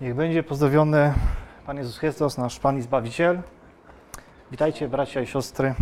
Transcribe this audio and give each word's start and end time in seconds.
Niech 0.00 0.14
będzie 0.14 0.42
pozdrowiony 0.42 1.14
Pan 1.66 1.76
Jezus 1.76 1.98
Chrystus, 1.98 2.38
nasz 2.38 2.60
Pan 2.60 2.78
i 2.78 2.82
Zbawiciel. 2.82 3.42
Witajcie 4.50 4.88
bracia 4.88 5.20
i 5.20 5.26
siostry. 5.26 5.74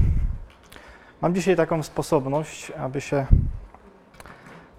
Mam 1.20 1.34
dzisiaj 1.34 1.56
taką 1.56 1.82
sposobność, 1.82 2.70
aby 2.70 3.00
się 3.00 3.26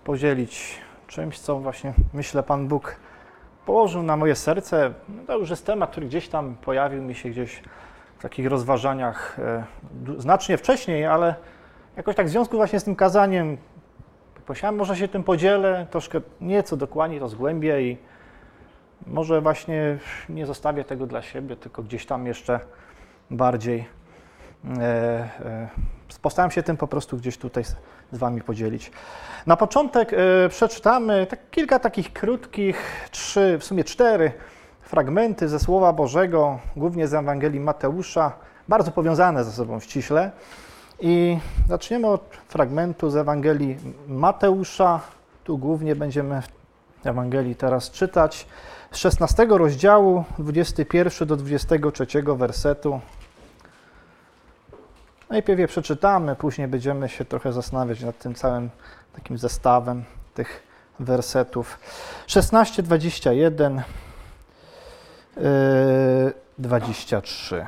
podzielić 0.04 0.82
czymś, 1.08 1.40
co 1.40 1.60
właśnie 1.60 1.94
myślę 2.14 2.44
Pan 2.44 2.68
Bóg 2.68 2.96
położył 3.66 4.04
na 4.04 4.18
moje 4.18 4.36
serce. 4.36 4.94
To 5.28 5.38
już 5.38 5.50
jest 5.50 5.66
temat, 5.66 5.92
który 5.92 6.08
gdzieś 6.08 6.30
tam 6.30 6.56
pojawił 6.56 7.04
mi 7.04 7.16
się 7.16 7.30
gdzieś 7.30 7.64
w 8.18 8.22
takich 8.22 8.48
rozważaniach 8.48 9.40
e, 9.40 9.64
znacznie 10.18 10.58
wcześniej, 10.58 11.06
ale 11.06 11.36
jakoś 11.98 12.16
tak 12.16 12.28
w 12.28 12.30
związku 12.30 12.58
właśnie 12.58 12.80
z 12.80 12.84
tym 12.84 12.96
kazaniem 12.96 13.58
Pomyślałem, 14.46 14.76
może 14.76 14.96
się 14.96 15.08
tym 15.08 15.24
podzielę, 15.24 15.88
troszkę 15.92 16.22
nieco 16.42 16.78
dokładniej 16.78 17.20
to 17.20 17.30
zgłębię 17.30 17.82
i 17.82 17.98
może 19.08 19.42
właśnie 19.42 19.98
nie 20.30 20.46
zostawię 20.46 20.84
tego 20.84 21.08
dla 21.08 21.22
siebie, 21.22 21.56
tylko 21.56 21.84
gdzieś 21.84 22.06
tam 22.06 22.26
jeszcze 22.26 22.60
bardziej 23.32 23.86
e, 24.78 24.82
e, 24.82 25.70
postaram 26.22 26.52
się 26.52 26.64
tym 26.64 26.78
po 26.78 26.88
prostu 26.88 27.18
gdzieś 27.18 27.38
tutaj 27.38 27.64
z, 27.64 27.76
z 28.12 28.18
Wami 28.18 28.42
podzielić. 28.42 28.92
Na 29.46 29.58
początek 29.58 30.14
e, 30.14 30.50
przeczytamy 30.50 31.28
tak, 31.30 31.40
kilka 31.52 31.80
takich 31.80 32.14
krótkich, 32.14 33.08
trzy, 33.12 33.58
w 33.60 33.64
sumie 33.64 33.84
cztery 33.84 34.32
fragmenty 34.82 35.50
ze 35.50 35.60
Słowa 35.60 35.94
Bożego, 35.94 36.60
głównie 36.76 37.08
z 37.08 37.14
Ewangelii 37.14 37.60
Mateusza, 37.60 38.32
bardzo 38.68 38.92
powiązane 38.92 39.44
ze 39.44 39.52
sobą 39.52 39.80
ściśle. 39.80 40.32
I 41.02 41.38
zaczniemy 41.68 42.08
od 42.08 42.38
fragmentu 42.48 43.10
z 43.10 43.16
Ewangelii 43.16 43.78
Mateusza. 44.08 45.00
Tu 45.44 45.58
głównie 45.58 45.96
będziemy 45.96 46.42
Ewangelii 47.04 47.56
teraz 47.56 47.92
czytać. 47.92 48.48
Z 48.92 48.98
16 48.98 49.48
rozdziału, 49.50 50.24
21 50.40 51.28
do 51.28 51.36
23 51.36 52.24
wersetu. 52.24 53.02
Najpierw 55.30 55.60
je 55.60 55.68
przeczytamy, 55.68 56.36
później 56.36 56.68
będziemy 56.68 57.10
się 57.10 57.26
trochę 57.26 57.54
zastanawiać 57.54 58.02
nad 58.02 58.18
tym 58.18 58.36
całym 58.36 58.70
takim 59.14 59.38
zestawem 59.38 60.04
tych 60.34 60.64
wersetów. 61.00 61.80
16, 62.28 62.84
21, 62.84 63.82
23. 66.58 67.66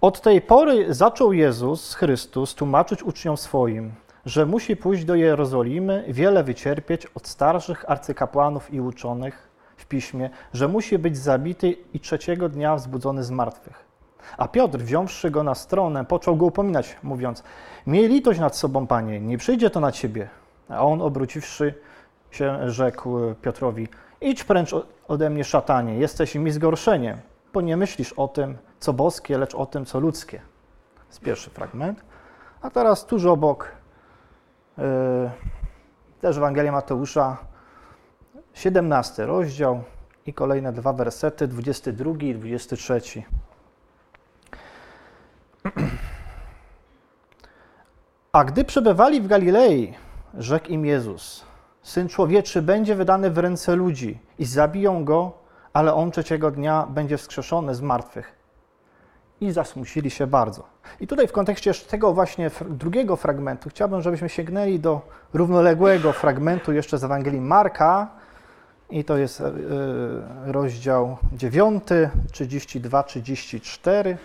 Od 0.00 0.20
tej 0.20 0.40
pory 0.40 0.94
zaczął 0.94 1.32
Jezus 1.32 1.94
Chrystus 1.94 2.54
tłumaczyć 2.54 3.02
uczniom 3.02 3.36
swoim, 3.36 3.92
że 4.26 4.46
musi 4.46 4.76
pójść 4.76 5.04
do 5.04 5.14
Jerozolimy, 5.14 6.04
wiele 6.08 6.44
wycierpieć 6.44 7.06
od 7.06 7.28
starszych 7.28 7.90
arcykapłanów 7.90 8.74
i 8.74 8.80
uczonych 8.80 9.48
w 9.76 9.86
piśmie, 9.86 10.30
że 10.52 10.68
musi 10.68 10.98
być 10.98 11.18
zabity 11.18 11.76
i 11.94 12.00
trzeciego 12.00 12.48
dnia 12.48 12.76
wzbudzony 12.76 13.24
z 13.24 13.30
martwych. 13.30 13.90
A 14.38 14.48
Piotr, 14.48 14.78
wziąwszy 14.78 15.30
go 15.30 15.42
na 15.42 15.54
stronę, 15.54 16.04
począł 16.04 16.36
go 16.36 16.46
upominać, 16.46 16.96
mówiąc: 17.02 17.42
Miej 17.86 18.08
litość 18.08 18.40
nad 18.40 18.56
sobą, 18.56 18.86
panie, 18.86 19.20
nie 19.20 19.38
przyjdzie 19.38 19.70
to 19.70 19.80
na 19.80 19.92
ciebie. 19.92 20.28
A 20.68 20.84
on, 20.84 21.02
obróciwszy 21.02 21.74
się, 22.30 22.70
rzekł 22.70 23.18
Piotrowi: 23.42 23.88
Idź 24.20 24.44
precz 24.44 24.74
ode 25.08 25.30
mnie, 25.30 25.44
szatanie, 25.44 25.98
jesteś 25.98 26.34
mi 26.34 26.50
zgorszeniem, 26.50 27.18
bo 27.52 27.60
nie 27.60 27.76
myślisz 27.76 28.12
o 28.12 28.28
tym, 28.28 28.58
co 28.80 28.92
boskie, 28.92 29.38
lecz 29.38 29.54
o 29.54 29.66
tym, 29.66 29.84
co 29.84 30.00
ludzkie. 30.00 30.38
To 30.96 31.04
jest 31.08 31.20
pierwszy 31.20 31.50
fragment. 31.50 32.04
A 32.62 32.70
teraz 32.70 33.06
tuż 33.06 33.24
obok 33.24 33.79
też 36.20 36.36
Ewangelia 36.36 36.72
Mateusza, 36.72 37.36
17 38.54 39.26
rozdział 39.26 39.82
i 40.26 40.34
kolejne 40.34 40.72
dwa 40.72 40.92
wersety, 40.92 41.48
22 41.48 42.12
i 42.20 42.34
23. 42.34 43.00
A 48.32 48.44
gdy 48.44 48.64
przebywali 48.64 49.20
w 49.20 49.26
Galilei, 49.26 49.94
rzekł 50.34 50.68
im 50.68 50.84
Jezus, 50.86 51.44
Syn 51.82 52.08
Człowieczy 52.08 52.62
będzie 52.62 52.94
wydany 52.94 53.30
w 53.30 53.38
ręce 53.38 53.76
ludzi 53.76 54.18
i 54.38 54.44
zabiją 54.44 55.04
go, 55.04 55.32
ale 55.72 55.94
on 55.94 56.10
trzeciego 56.10 56.50
dnia 56.50 56.86
będzie 56.90 57.16
wskrzeszony 57.16 57.74
z 57.74 57.80
martwych 57.80 58.39
i 59.40 59.52
zasmusili 59.52 60.10
się 60.10 60.26
bardzo. 60.26 60.64
I 61.00 61.06
tutaj 61.06 61.28
w 61.28 61.32
kontekście 61.32 61.74
tego 61.74 62.12
właśnie 62.12 62.50
drugiego 62.70 63.16
fragmentu 63.16 63.70
chciałbym, 63.70 64.02
żebyśmy 64.02 64.28
sięgnęli 64.28 64.78
do 64.78 65.00
równoległego 65.34 66.12
fragmentu 66.12 66.72
jeszcze 66.72 66.98
z 66.98 67.04
Ewangelii 67.04 67.40
Marka 67.40 68.08
i 68.90 69.04
to 69.04 69.16
jest 69.16 69.40
e, 69.40 69.52
rozdział 70.46 71.16
9, 71.32 71.84
32, 72.32 73.02
34. 73.02 74.18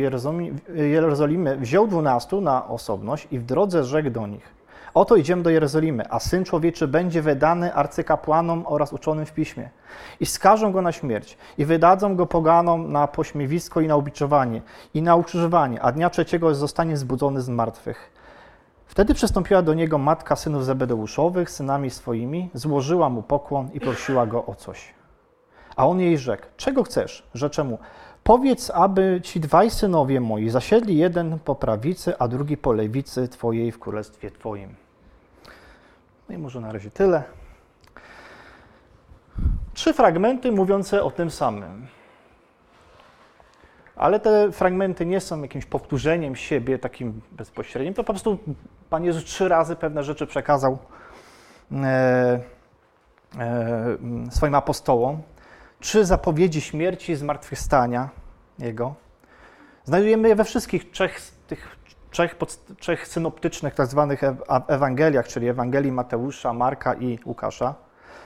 Jerozolimy, 0.76 1.56
wziął 1.56 1.86
dwunastu 1.86 2.40
na 2.40 2.68
osobność 2.68 3.28
i 3.30 3.38
w 3.38 3.44
drodze 3.44 3.84
rzekł 3.84 4.10
do 4.10 4.26
nich: 4.26 4.60
Oto 4.94 5.16
idziemy 5.16 5.42
do 5.42 5.50
Jerozolimy, 5.50 6.10
a 6.10 6.18
Syn 6.18 6.44
Człowieczy 6.44 6.88
będzie 6.88 7.22
wydany 7.22 7.74
arcykapłanom 7.74 8.64
oraz 8.66 8.92
uczonym 8.92 9.26
w 9.26 9.32
piśmie. 9.32 9.70
I 10.20 10.26
skażą 10.26 10.72
go 10.72 10.82
na 10.82 10.92
śmierć, 10.92 11.38
i 11.58 11.64
wydadzą 11.64 12.16
go 12.16 12.26
poganom 12.26 12.92
na 12.92 13.06
pośmiewisko 13.06 13.80
i 13.80 13.88
na 13.88 13.96
ubiczowanie, 13.96 14.62
i 14.94 15.02
na 15.02 15.16
ukrzyżowanie, 15.16 15.82
a 15.82 15.92
dnia 15.92 16.10
trzeciego 16.10 16.54
zostanie 16.54 16.96
zbudzony 16.96 17.40
z 17.40 17.48
martwych. 17.48 18.19
Wtedy 18.90 19.14
przystąpiła 19.14 19.62
do 19.62 19.74
niego 19.74 19.98
matka 19.98 20.36
synów 20.36 20.64
Zebedeuszowych, 20.64 21.50
synami 21.50 21.90
swoimi, 21.90 22.50
złożyła 22.54 23.08
mu 23.08 23.22
pokłon 23.22 23.68
i 23.72 23.80
prosiła 23.80 24.26
go 24.26 24.46
o 24.46 24.54
coś. 24.54 24.94
A 25.76 25.86
on 25.86 26.00
jej 26.00 26.18
rzekł: 26.18 26.46
Czego 26.56 26.82
chcesz? 26.82 27.22
Rzecze 27.34 27.64
mu: 27.64 27.78
Powiedz, 28.24 28.70
aby 28.70 29.20
ci 29.22 29.40
dwaj 29.40 29.70
synowie 29.70 30.20
moi 30.20 30.50
zasiedli 30.50 30.96
jeden 30.96 31.38
po 31.38 31.54
prawicy, 31.54 32.18
a 32.18 32.28
drugi 32.28 32.56
po 32.56 32.72
lewicy 32.72 33.28
twojej 33.28 33.72
w 33.72 33.78
królestwie 33.78 34.30
twoim. 34.30 34.74
No 36.28 36.34
i 36.34 36.38
może 36.38 36.60
na 36.60 36.72
razie 36.72 36.90
tyle. 36.90 37.22
Trzy 39.74 39.92
fragmenty 39.94 40.52
mówiące 40.52 41.02
o 41.02 41.10
tym 41.10 41.30
samym. 41.30 41.86
Ale 44.00 44.20
te 44.20 44.52
fragmenty 44.52 45.06
nie 45.06 45.20
są 45.20 45.42
jakimś 45.42 45.66
powtórzeniem 45.66 46.36
siebie 46.36 46.78
takim 46.78 47.20
bezpośrednim. 47.32 47.94
To 47.94 48.04
po 48.04 48.12
prostu 48.12 48.38
Pan 48.90 49.04
Jezus 49.04 49.24
trzy 49.24 49.48
razy 49.48 49.76
pewne 49.76 50.02
rzeczy 50.02 50.26
przekazał 50.26 50.78
e, 51.72 52.40
e, 53.38 53.96
swoim 54.30 54.54
apostołom. 54.54 55.22
Trzy 55.80 56.04
zapowiedzi 56.04 56.60
śmierci 56.60 57.12
i 57.12 57.16
zmartwychwstania 57.16 58.08
Jego. 58.58 58.94
Znajdujemy 59.84 60.28
je 60.28 60.36
we 60.36 60.44
wszystkich 60.44 60.90
trzech 60.90 61.20
tych 61.46 61.76
trzech, 62.10 62.36
trzech 62.78 63.08
synoptycznych 63.08 63.74
tak 63.74 63.86
zwanych 63.86 64.20
Ewangeliach, 64.68 65.28
czyli 65.28 65.48
Ewangelii 65.48 65.92
Mateusza, 65.92 66.52
Marka 66.52 66.94
i 66.94 67.18
Łukasza 67.24 67.74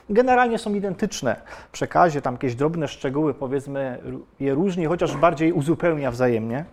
generalnie 0.09 0.57
są 0.57 0.73
identyczne 0.73 1.35
w 1.67 1.71
przekazie, 1.71 2.21
tam 2.21 2.33
jakieś 2.33 2.55
drobne 2.55 2.87
szczegóły, 2.87 3.33
powiedzmy, 3.33 3.99
je 4.39 4.53
różni, 4.53 4.85
chociaż 4.85 5.17
bardziej 5.17 5.53
uzupełnia 5.53 6.11
wzajemnie. 6.11 6.65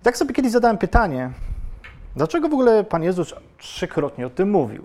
I 0.00 0.04
tak 0.04 0.16
sobie 0.16 0.34
kiedyś 0.34 0.52
zadałem 0.52 0.78
pytanie, 0.78 1.30
dlaczego 2.16 2.48
w 2.48 2.52
ogóle 2.52 2.84
Pan 2.84 3.02
Jezus 3.02 3.34
trzykrotnie 3.58 4.26
o 4.26 4.30
tym 4.30 4.50
mówił? 4.50 4.84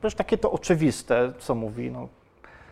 Przecież 0.00 0.14
takie 0.14 0.38
to 0.38 0.52
oczywiste, 0.52 1.32
co 1.38 1.54
mówi. 1.54 1.90
No, 1.90 2.08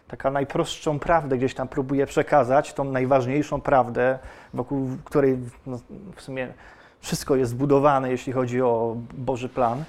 taka 0.09 0.31
najprostszą 0.31 0.99
prawdę 0.99 1.39
gdzieś 1.39 1.55
tam 1.55 1.69
próbuje 1.69 2.07
przekazać, 2.07 2.73
tą 2.73 2.85
najważniejszą 2.85 3.61
prawdę, 3.61 4.19
wokół 4.55 4.89
której 5.05 5.39
no, 5.67 5.81
w 6.17 6.23
sumie 6.23 6.53
wszystko 7.01 7.37
jest 7.37 7.51
zbudowane, 7.51 8.11
jeśli 8.11 8.33
chodzi 8.33 8.63
o 8.63 8.97
Boży 9.15 9.49
plan. 9.49 9.85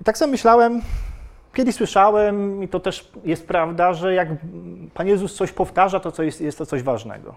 I 0.00 0.04
tak 0.04 0.18
sobie 0.18 0.30
myślałem, 0.30 0.82
kiedyś 1.54 1.74
słyszałem, 1.74 2.62
i 2.62 2.68
to 2.68 2.80
też 2.80 3.12
jest 3.24 3.46
prawda, 3.46 3.92
że 3.92 4.14
jak 4.14 4.28
Pan 4.94 5.06
Jezus 5.06 5.34
coś 5.34 5.52
powtarza, 5.52 6.00
to 6.00 6.22
jest, 6.22 6.40
jest 6.40 6.58
to 6.58 6.66
coś 6.66 6.82
ważnego. 6.82 7.34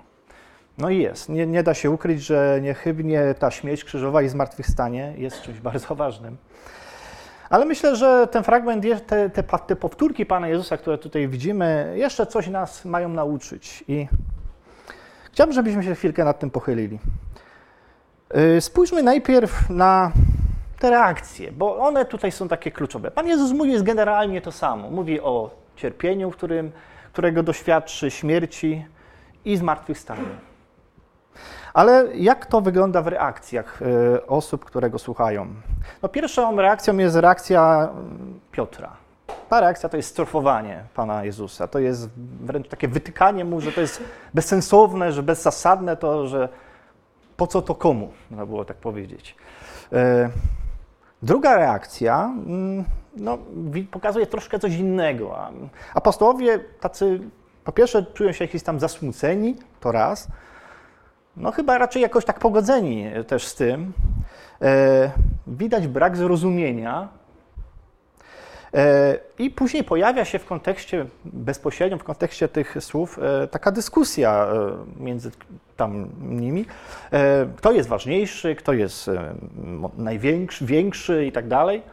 No 0.77 0.89
i 0.89 0.97
jest. 0.97 1.29
Nie, 1.29 1.47
nie 1.47 1.63
da 1.63 1.73
się 1.73 1.91
ukryć, 1.91 2.21
że 2.21 2.59
niechybnie 2.61 3.35
ta 3.39 3.51
śmierć 3.51 3.83
krzyżowa 3.83 4.21
i 4.21 4.29
zmartwychwstanie 4.29 5.13
jest 5.17 5.41
czymś 5.41 5.59
bardzo 5.69 5.95
ważnym. 5.95 6.37
Ale 7.49 7.65
myślę, 7.65 7.95
że 7.95 8.27
ten 8.31 8.43
fragment, 8.43 8.85
te, 9.07 9.29
te, 9.29 9.43
te 9.43 9.75
powtórki 9.75 10.25
Pana 10.25 10.47
Jezusa, 10.47 10.77
które 10.77 10.97
tutaj 10.97 11.27
widzimy, 11.27 11.93
jeszcze 11.97 12.25
coś 12.25 12.47
nas 12.47 12.85
mają 12.85 13.09
nauczyć. 13.09 13.83
I 13.87 14.07
chciałbym, 15.31 15.53
żebyśmy 15.53 15.83
się 15.83 15.95
chwilkę 15.95 16.23
nad 16.23 16.39
tym 16.39 16.49
pochylili. 16.49 16.99
Y, 18.57 18.61
spójrzmy 18.61 19.03
najpierw 19.03 19.69
na 19.69 20.11
te 20.83 20.89
reakcje, 20.89 21.51
bo 21.51 21.77
one 21.77 22.05
tutaj 22.05 22.31
są 22.31 22.47
takie 22.47 22.71
kluczowe. 22.71 23.11
Pan 23.11 23.27
Jezus 23.27 23.51
mówi 23.51 23.71
jest 23.71 23.83
generalnie 23.83 24.41
to 24.41 24.51
samo. 24.51 24.89
Mówi 24.89 25.21
o 25.21 25.49
cierpieniu, 25.75 26.31
którym, 26.31 26.71
którego 27.13 27.43
doświadczy, 27.43 28.11
śmierci 28.11 28.85
i 29.45 29.57
zmartwychwstaniu. 29.57 30.25
Ale 31.73 32.07
jak 32.15 32.45
to 32.45 32.61
wygląda 32.61 33.01
w 33.01 33.07
reakcjach 33.07 33.81
y, 33.81 34.27
osób, 34.27 34.65
które 34.65 34.89
go 34.89 34.99
słuchają? 34.99 35.47
No 36.01 36.09
pierwszą 36.09 36.55
reakcją 36.55 36.97
jest 36.97 37.15
reakcja 37.15 37.89
mm, 37.91 38.39
Piotra. 38.51 38.89
Ta 39.49 39.59
reakcja 39.59 39.89
to 39.89 39.97
jest 39.97 40.09
strofowanie 40.09 40.83
Pana 40.95 41.25
Jezusa. 41.25 41.67
To 41.67 41.79
jest 41.79 42.09
wręcz 42.41 42.67
takie 42.67 42.87
wytykanie 42.87 43.45
mu, 43.45 43.61
że 43.61 43.71
to 43.71 43.81
jest 43.81 44.03
bezsensowne, 44.33 45.11
że 45.11 45.23
bezzasadne 45.23 45.97
to, 45.97 46.27
że 46.27 46.49
po 47.37 47.47
co 47.47 47.61
to 47.61 47.75
komu, 47.75 48.13
można 48.29 48.45
było 48.45 48.65
tak 48.65 48.77
powiedzieć. 48.77 49.35
Druga 51.23 51.55
reakcja 51.55 52.25
mm, 52.25 52.85
no, 53.17 53.37
pokazuje 53.91 54.27
troszkę 54.27 54.59
coś 54.59 54.75
innego. 54.75 55.37
Apostołowie 55.93 56.59
tacy, 56.59 57.19
po 57.63 57.71
pierwsze, 57.71 58.05
czują 58.13 58.31
się 58.31 58.43
jakieś 58.45 58.63
tam 58.63 58.79
zasmuceni, 58.79 59.55
to 59.79 59.91
raz, 59.91 60.27
no 61.37 61.51
chyba 61.51 61.77
raczej 61.77 62.01
jakoś 62.01 62.25
tak 62.25 62.39
pogodzeni 62.39 63.05
też 63.27 63.47
z 63.47 63.55
tym. 63.55 63.93
E, 64.61 65.11
widać 65.47 65.87
brak 65.87 66.17
zrozumienia. 66.17 67.07
E, 68.73 69.17
I 69.39 69.49
później 69.49 69.83
pojawia 69.83 70.25
się 70.25 70.39
w 70.39 70.45
kontekście, 70.45 71.05
bezpośrednio 71.25 71.97
w 71.97 72.03
kontekście 72.03 72.47
tych 72.47 72.75
słów, 72.79 73.19
e, 73.19 73.47
taka 73.47 73.71
dyskusja 73.71 74.47
między 74.99 75.31
tam 75.77 76.09
nimi. 76.21 76.65
Kto 77.57 77.71
jest 77.71 77.89
ważniejszy, 77.89 78.55
kto 78.55 78.73
jest 78.73 79.09
największy, 79.97 80.65
większy 80.65 81.25
i 81.25 81.31
tak 81.31 81.47
dalej. 81.47 81.83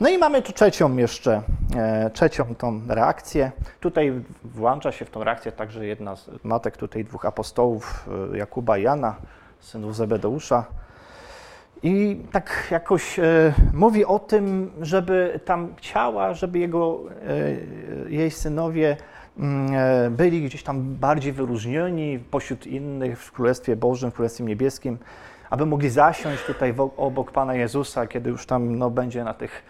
No 0.00 0.08
i 0.08 0.18
mamy 0.18 0.42
tu 0.42 0.52
trzecią 0.52 0.96
jeszcze, 0.96 1.42
e, 1.76 2.10
trzecią 2.10 2.54
tą 2.54 2.80
reakcję. 2.88 3.52
Tutaj 3.80 4.12
włącza 4.44 4.92
się 4.92 5.04
w 5.04 5.10
tą 5.10 5.24
reakcję 5.24 5.52
także 5.52 5.86
jedna 5.86 6.16
z 6.16 6.30
matek 6.44 6.76
tutaj 6.76 7.04
dwóch 7.04 7.26
apostołów, 7.26 8.08
e, 8.32 8.38
Jakuba 8.38 8.78
i 8.78 8.82
Jana, 8.82 9.16
synów 9.60 9.96
Zebedeusza. 9.96 10.64
I 11.82 12.20
tak 12.32 12.68
jakoś 12.70 13.18
e, 13.18 13.52
mówi 13.72 14.04
o 14.04 14.18
tym, 14.18 14.72
żeby 14.80 15.40
tam 15.44 15.74
chciała, 15.76 16.34
żeby 16.34 16.58
jego, 16.58 17.00
jej 18.08 18.30
synowie 18.30 18.96
mm, 19.38 20.14
byli 20.14 20.44
gdzieś 20.44 20.62
tam 20.62 20.94
bardziej 20.94 21.32
wyróżnieni 21.32 22.18
pośród 22.18 22.66
innych 22.66 23.22
w 23.22 23.32
Królestwie 23.32 23.76
Bożym, 23.76 24.10
w 24.10 24.14
Królestwie 24.14 24.44
Niebieskim, 24.44 24.98
aby 25.50 25.66
mogli 25.66 25.90
zasiąść 25.90 26.44
tutaj 26.44 26.74
obok 26.96 27.32
Pana 27.32 27.54
Jezusa, 27.54 28.06
kiedy 28.06 28.30
już 28.30 28.46
tam 28.46 28.78
no, 28.78 28.90
będzie 28.90 29.24
na 29.24 29.34
tych 29.34 29.62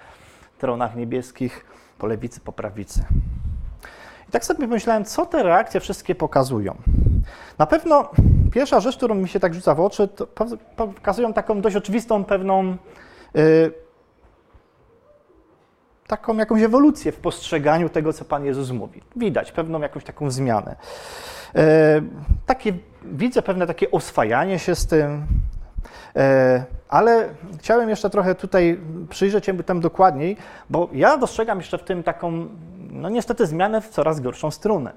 tronach 0.58 0.96
niebieskich, 0.96 1.64
po 1.98 2.06
lewicy, 2.06 2.40
po 2.40 2.52
prawicy. 2.52 3.04
I 4.28 4.32
tak 4.32 4.44
sobie 4.44 4.60
pomyślałem, 4.60 5.04
co 5.04 5.26
te 5.26 5.42
reakcje 5.42 5.80
wszystkie 5.80 6.14
pokazują. 6.14 6.76
Na 7.58 7.66
pewno 7.66 8.10
pierwsza 8.52 8.80
rzecz, 8.80 8.96
którą 8.96 9.14
mi 9.14 9.28
się 9.28 9.40
tak 9.40 9.54
rzuca 9.54 9.74
w 9.74 9.80
oczy, 9.80 10.08
to 10.08 10.26
pokazują 10.76 11.32
taką 11.32 11.60
dość 11.60 11.76
oczywistą 11.76 12.24
pewną 12.24 12.76
yy, 13.34 13.72
taką 16.06 16.36
jakąś 16.36 16.62
ewolucję 16.62 17.12
w 17.12 17.16
postrzeganiu 17.16 17.88
tego, 17.88 18.12
co 18.12 18.24
Pan 18.24 18.44
Jezus 18.44 18.70
mówi. 18.70 19.02
Widać 19.16 19.52
pewną 19.52 19.80
jakąś 19.80 20.04
taką 20.04 20.30
zmianę. 20.30 20.76
Yy, 21.54 21.62
takie, 22.46 22.72
widzę 23.04 23.42
pewne 23.42 23.66
takie 23.66 23.90
oswajanie 23.90 24.58
się 24.58 24.74
z 24.74 24.86
tym, 24.86 25.26
E, 26.16 26.64
ale 26.88 27.28
chciałem 27.58 27.88
jeszcze 27.88 28.10
trochę 28.10 28.34
tutaj 28.34 28.80
przyjrzeć 29.10 29.46
się 29.46 29.62
temu 29.62 29.80
dokładniej, 29.80 30.36
bo 30.70 30.88
ja 30.92 31.16
dostrzegam 31.16 31.58
jeszcze 31.58 31.78
w 31.78 31.82
tym 31.82 32.02
taką, 32.02 32.48
no 32.90 33.08
niestety, 33.08 33.46
zmianę 33.46 33.80
w 33.80 33.88
coraz 33.88 34.20
gorszą 34.20 34.50
stronę. 34.50 34.92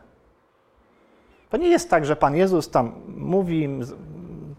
To 1.50 1.57
nie 1.57 1.69
jest 1.69 1.90
tak, 1.90 2.06
że 2.06 2.16
Pan 2.16 2.36
Jezus 2.36 2.69
tam 2.69 2.92
mówi 3.07 3.69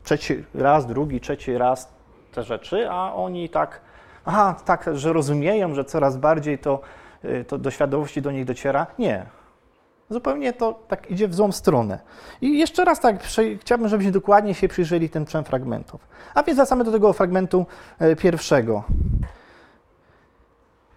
trzeci 0.03 0.45
raz, 0.55 0.87
drugi, 0.87 1.21
trzeci 1.21 1.59
raz 1.59 1.93
te 2.33 2.43
rzeczy, 2.43 2.91
a 2.91 3.15
oni 3.15 3.49
tak, 3.49 3.81
aha, 4.25 4.57
tak, 4.65 4.89
że 4.93 5.13
rozumieją, 5.13 5.75
że 5.75 5.85
coraz 5.85 6.17
bardziej 6.17 6.59
to, 6.59 6.81
y, 7.25 7.45
to 7.45 7.59
do 7.59 7.71
świadomości 7.71 8.23
do 8.23 8.31
nich 8.31 8.45
dociera. 8.45 8.87
Nie. 8.99 9.27
Zupełnie 10.11 10.53
to 10.53 10.81
tak 10.89 11.11
idzie 11.11 11.29
w 11.29 11.35
złą 11.35 11.53
stronę. 11.53 11.99
I 12.41 12.59
jeszcze 12.59 12.85
raz 12.85 13.01
tak, 13.01 13.17
chciałbym, 13.61 13.89
żebyśmy 13.89 14.13
dokładnie 14.13 14.55
się 14.55 14.69
przyjrzeli 14.69 15.11
tym 15.11 15.25
trzem 15.25 15.45
fragmentów. 15.45 16.01
A 16.35 16.43
więc 16.43 16.57
wracamy 16.57 16.85
do 16.85 16.93
tego 16.93 17.13
fragmentu 17.13 17.67
e, 17.99 18.17
pierwszego. 18.17 18.85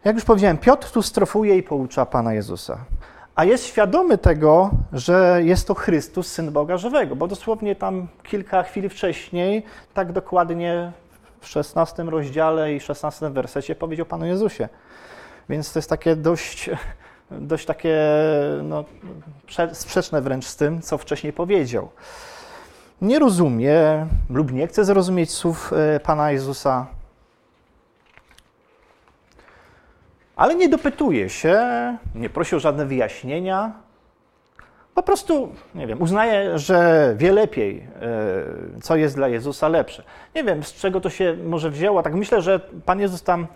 Jak 0.04 0.16
już 0.16 0.25
powiedziałem, 0.25 0.57
Piotr 0.57 0.92
tu 0.92 1.01
strofuje 1.01 1.57
i 1.57 1.63
poucza 1.63 2.06
Pana 2.06 2.34
Jezusa. 2.34 2.78
A 3.35 3.45
jest 3.45 3.65
świadomy 3.65 4.18
tego, 4.18 4.71
że 4.94 5.39
jest 5.44 5.68
to 5.68 5.74
Chrystus, 5.74 6.27
Syn 6.27 6.51
Boga 6.51 6.77
Żywego, 6.77 7.15
bo 7.15 7.27
dosłownie 7.27 7.75
tam 7.75 8.07
kilka 8.24 8.63
chwil 8.63 8.89
wcześniej, 8.89 9.63
tak 9.94 10.12
dokładnie 10.12 10.91
w 11.41 11.47
16 11.47 12.03
rozdziale 12.03 12.74
i 12.74 12.80
16 12.80 13.30
wersecie 13.30 13.75
powiedział 13.75 14.06
Panu 14.06 14.25
Jezusie. 14.25 14.69
Więc 15.50 15.74
to 15.74 15.80
jest 15.80 15.89
takie 15.89 16.15
dość 16.15 16.69
dość 17.31 17.65
takie 17.65 17.97
no, 18.63 18.85
sprzeczne 19.74 20.21
wręcz 20.21 20.45
z 20.45 20.56
tym, 20.56 20.81
co 20.81 20.97
wcześniej 20.97 21.33
powiedział. 21.33 21.90
Nie 23.02 23.19
rozumie 23.19 24.07
lub 24.30 24.52
nie 24.52 24.68
chce 24.68 24.85
zrozumieć 24.85 25.31
słów 25.31 25.73
e, 25.73 25.99
Pana 25.99 26.31
Jezusa, 26.31 26.87
ale 30.35 30.56
nie 30.56 30.69
dopytuje 30.69 31.30
się, 31.30 31.57
nie 32.16 32.30
prosi 32.30 32.56
o 32.56 32.59
żadne 32.59 32.85
wyjaśnienia. 32.85 33.71
Po 34.95 35.04
prostu, 35.04 35.52
nie 35.75 35.87
wiem, 35.87 36.02
uznaje, 36.02 36.59
że 36.59 37.13
wie 37.18 37.31
lepiej, 37.31 37.87
e, 38.02 38.81
co 38.81 38.95
jest 38.95 39.16
dla 39.16 39.28
Jezusa 39.28 39.68
lepsze. 39.68 40.04
Nie 40.35 40.44
wiem, 40.44 40.63
z 40.63 40.73
czego 40.73 41.02
to 41.02 41.09
się 41.09 41.37
może 41.45 41.69
wzięło. 41.69 42.04
Tak 42.04 42.13
myślę, 42.13 42.42
że 42.42 42.59
Pan 42.59 42.99
Jezus 42.99 43.23
tam 43.23 43.47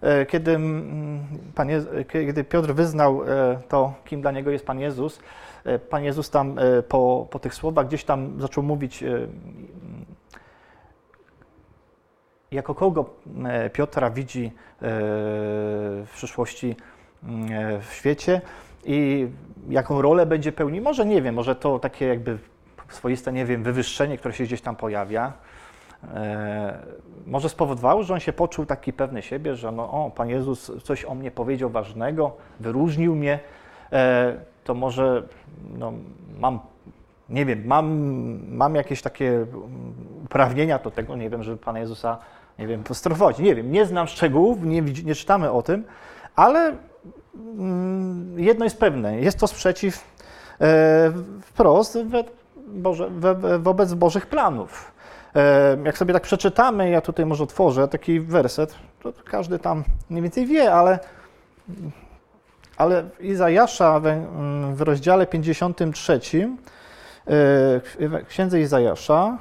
E, 0.00 0.26
kiedy, 0.26 0.54
mm, 0.54 1.26
Pan 1.54 1.68
kiedy 2.08 2.44
Piotr 2.44 2.72
wyznał 2.72 3.22
e, 3.22 3.58
to, 3.68 3.94
kim 4.04 4.20
dla 4.20 4.32
niego 4.32 4.50
jest 4.50 4.66
Pan 4.66 4.80
Jezus, 4.80 5.20
Pan 5.90 6.04
Jezus 6.04 6.30
tam 6.30 6.56
po, 6.88 7.26
po 7.30 7.38
tych 7.38 7.54
słowach 7.54 7.86
gdzieś 7.86 8.04
tam 8.04 8.40
zaczął 8.40 8.64
mówić, 8.64 9.04
jako 12.50 12.74
kogo 12.74 13.10
Piotra 13.72 14.10
widzi 14.10 14.52
w 14.80 16.10
przyszłości 16.14 16.76
w 17.80 17.92
świecie 17.92 18.40
i 18.84 19.28
jaką 19.68 20.02
rolę 20.02 20.26
będzie 20.26 20.52
pełnił. 20.52 20.82
Może 20.82 21.06
nie 21.06 21.22
wiem, 21.22 21.34
może 21.34 21.54
to 21.54 21.78
takie 21.78 22.06
jakby 22.06 22.38
swoiste, 22.88 23.32
nie 23.32 23.46
wiem, 23.46 23.62
wywyższenie, 23.62 24.18
które 24.18 24.34
się 24.34 24.44
gdzieś 24.44 24.60
tam 24.60 24.76
pojawia. 24.76 25.32
E, 26.14 26.78
może 27.26 27.48
spowodowało, 27.48 28.02
że 28.02 28.14
on 28.14 28.20
się 28.20 28.32
poczuł 28.32 28.66
taki 28.66 28.92
pewny 28.92 29.22
siebie, 29.22 29.56
że 29.56 29.72
no, 29.72 29.90
o, 29.90 30.10
Pan 30.10 30.28
Jezus 30.28 30.72
coś 30.84 31.04
o 31.04 31.14
mnie 31.14 31.30
powiedział 31.30 31.70
ważnego, 31.70 32.36
wyróżnił 32.60 33.14
mnie, 33.14 33.38
e, 33.92 34.34
to 34.64 34.74
może 34.74 35.22
no, 35.78 35.92
mam, 36.38 36.60
nie 37.28 37.46
wiem, 37.46 37.62
mam, 37.66 37.86
mam 38.48 38.74
jakieś 38.74 39.02
takie 39.02 39.46
uprawnienia 40.24 40.78
do 40.78 40.90
tego, 40.90 41.16
nie 41.16 41.30
wiem, 41.30 41.42
żeby 41.42 41.56
Pana 41.56 41.78
Jezusa, 41.78 42.18
nie 42.58 42.66
wiem, 42.66 42.84
postrofować. 42.84 43.38
Nie 43.38 43.54
wiem, 43.54 43.72
nie 43.72 43.86
znam 43.86 44.06
szczegółów, 44.06 44.62
nie, 44.62 44.82
nie 44.82 45.14
czytamy 45.14 45.50
o 45.50 45.62
tym, 45.62 45.84
ale 46.36 46.76
mm, 47.34 48.38
jedno 48.38 48.64
jest 48.64 48.78
pewne, 48.78 49.20
jest 49.20 49.38
to 49.38 49.46
sprzeciw 49.46 50.04
e, 50.60 51.12
wprost 51.42 51.98
we, 51.98 52.24
Boże, 52.66 53.10
we, 53.10 53.58
wobec 53.58 53.94
Bożych 53.94 54.26
planów. 54.26 54.92
Jak 55.84 55.98
sobie 55.98 56.14
tak 56.14 56.22
przeczytamy, 56.22 56.90
ja 56.90 57.00
tutaj 57.00 57.26
może 57.26 57.44
otworzę 57.44 57.88
taki 57.88 58.20
werset, 58.20 58.74
to 59.02 59.12
każdy 59.24 59.58
tam 59.58 59.84
mniej 60.10 60.22
więcej 60.22 60.46
wie, 60.46 60.74
ale 60.74 60.98
ale 62.78 63.04
Izajasza 63.20 64.00
w, 64.72 64.80
rozdziale 64.80 65.26
53, 65.26 66.20
w 66.20 66.87
księdze 68.28 68.60
Izajasza, 68.60 69.38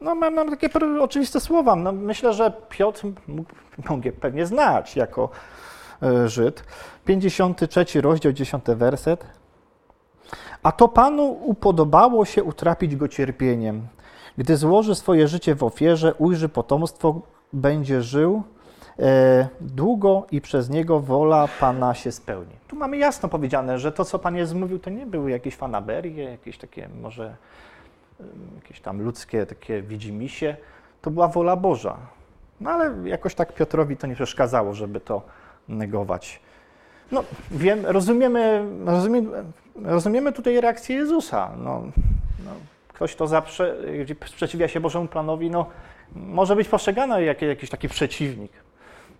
no 0.00 0.14
mam, 0.14 0.34
mam 0.34 0.50
takie 0.50 0.70
oczywiste 1.00 1.40
słowa. 1.40 1.76
No, 1.76 1.92
myślę, 1.92 2.32
że 2.32 2.52
Piotr 2.68 3.02
mógł, 3.28 3.50
mógł 3.88 4.06
je 4.06 4.12
pewnie 4.12 4.46
znać 4.46 4.96
jako 4.96 5.30
Żyd. 6.26 6.64
53 7.04 8.00
rozdział, 8.00 8.32
10 8.32 8.64
werset. 8.66 9.26
A 10.62 10.72
to 10.72 10.88
Panu 10.88 11.38
upodobało 11.42 12.24
się 12.24 12.44
utrapić 12.44 12.96
go 12.96 13.08
cierpieniem. 13.08 13.86
Gdy 14.38 14.56
złoży 14.56 14.94
swoje 14.94 15.28
życie 15.28 15.54
w 15.54 15.64
ofierze, 15.64 16.14
ujrzy 16.14 16.48
potomstwo, 16.48 17.20
będzie 17.52 18.02
żył 18.02 18.42
e, 18.42 18.57
długo 19.60 20.26
i 20.30 20.40
przez 20.40 20.70
niego 20.70 21.00
wola 21.00 21.48
Pana 21.60 21.94
się 21.94 22.12
spełni. 22.12 22.52
Tu 22.68 22.76
mamy 22.76 22.96
jasno 22.96 23.28
powiedziane, 23.28 23.78
że 23.78 23.92
to, 23.92 24.04
co 24.04 24.18
Pan 24.18 24.36
Jezus 24.36 24.58
mówił, 24.58 24.78
to 24.78 24.90
nie 24.90 25.06
były 25.06 25.30
jakieś 25.30 25.56
fanaberie, 25.56 26.24
jakieś 26.24 26.58
takie 26.58 26.88
może 27.02 27.36
jakieś 28.54 28.80
tam 28.80 29.02
ludzkie 29.02 29.46
takie 29.46 29.82
widzimisię, 29.82 30.56
to 31.02 31.10
była 31.10 31.28
wola 31.28 31.56
Boża. 31.56 31.96
No 32.60 32.70
ale 32.70 33.08
jakoś 33.08 33.34
tak 33.34 33.54
Piotrowi 33.54 33.96
to 33.96 34.06
nie 34.06 34.14
przeszkadzało, 34.14 34.74
żeby 34.74 35.00
to 35.00 35.22
negować. 35.68 36.40
No, 37.12 37.24
wiem, 37.50 37.86
rozumiemy, 37.86 38.64
rozumiemy, 38.84 39.28
rozumiemy 39.84 40.32
tutaj 40.32 40.60
reakcję 40.60 40.96
Jezusa. 40.96 41.50
No, 41.56 41.82
no, 42.44 42.50
ktoś, 42.88 43.14
kto 43.14 43.26
zaprze, 43.26 43.76
sprzeciwia 44.26 44.68
się 44.68 44.80
Bożemu 44.80 45.08
planowi, 45.08 45.50
no, 45.50 45.66
może 46.14 46.56
być 46.56 46.68
postrzegany 46.68 47.24
jako 47.24 47.44
jakiś 47.44 47.70
taki 47.70 47.88
przeciwnik. 47.88 48.52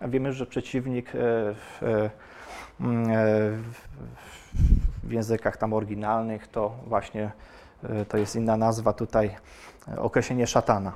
Wiemy, 0.00 0.33
że 0.33 0.47
przeciwnik 0.47 1.09
e, 1.09 1.12
w, 1.55 1.83
e, 1.83 2.11
mm, 2.81 3.11
e, 3.11 3.14
w 5.02 5.12
językach 5.12 5.57
tam 5.57 5.73
oryginalnych 5.73 6.49
to 6.49 6.76
właśnie 6.87 7.31
to 8.09 8.17
jest 8.17 8.37
inna 8.37 8.57
nazwa 8.57 8.93
tutaj, 8.93 9.37
określenie 9.97 10.47
szatana. 10.47 10.93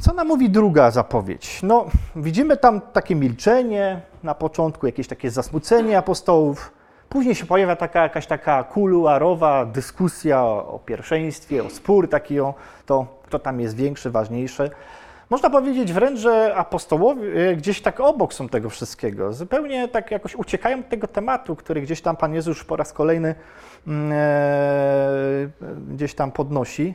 Co 0.00 0.12
nam 0.12 0.28
mówi 0.28 0.50
druga 0.50 0.90
zapowiedź? 0.90 1.62
No, 1.62 1.86
widzimy 2.16 2.56
tam 2.56 2.80
takie 2.80 3.14
milczenie 3.14 4.00
na 4.22 4.34
początku, 4.34 4.86
jakieś 4.86 5.08
takie 5.08 5.30
zasmucenie 5.30 5.98
apostołów. 5.98 6.72
Później 7.08 7.34
się 7.34 7.46
pojawia 7.46 7.76
taka 7.76 8.02
jakaś 8.02 8.26
taka 8.26 8.64
kuluarowa 8.64 9.66
dyskusja 9.66 10.44
o 10.44 10.80
pierwszeństwie, 10.86 11.64
o 11.64 11.70
spór 11.70 12.08
taki 12.08 12.40
o 12.40 12.54
to, 12.86 13.06
kto 13.22 13.38
tam 13.38 13.60
jest 13.60 13.76
większy, 13.76 14.10
ważniejszy. 14.10 14.70
Można 15.30 15.50
powiedzieć 15.50 15.92
wręcz, 15.92 16.20
że 16.20 16.54
apostołowie 16.56 17.56
gdzieś 17.56 17.80
tak 17.80 18.00
obok 18.00 18.34
są 18.34 18.48
tego 18.48 18.70
wszystkiego. 18.70 19.32
Zupełnie 19.32 19.88
tak 19.88 20.10
jakoś 20.10 20.34
uciekają 20.34 20.78
od 20.78 20.88
tego 20.88 21.06
tematu, 21.06 21.56
który 21.56 21.80
gdzieś 21.80 22.00
tam 22.00 22.16
Pan 22.16 22.34
Jezus 22.34 22.64
po 22.64 22.76
raz 22.76 22.92
kolejny 22.92 23.34
mm, 23.86 24.12
e, 24.12 25.48
gdzieś 25.94 26.14
tam 26.14 26.32
podnosi. 26.32 26.94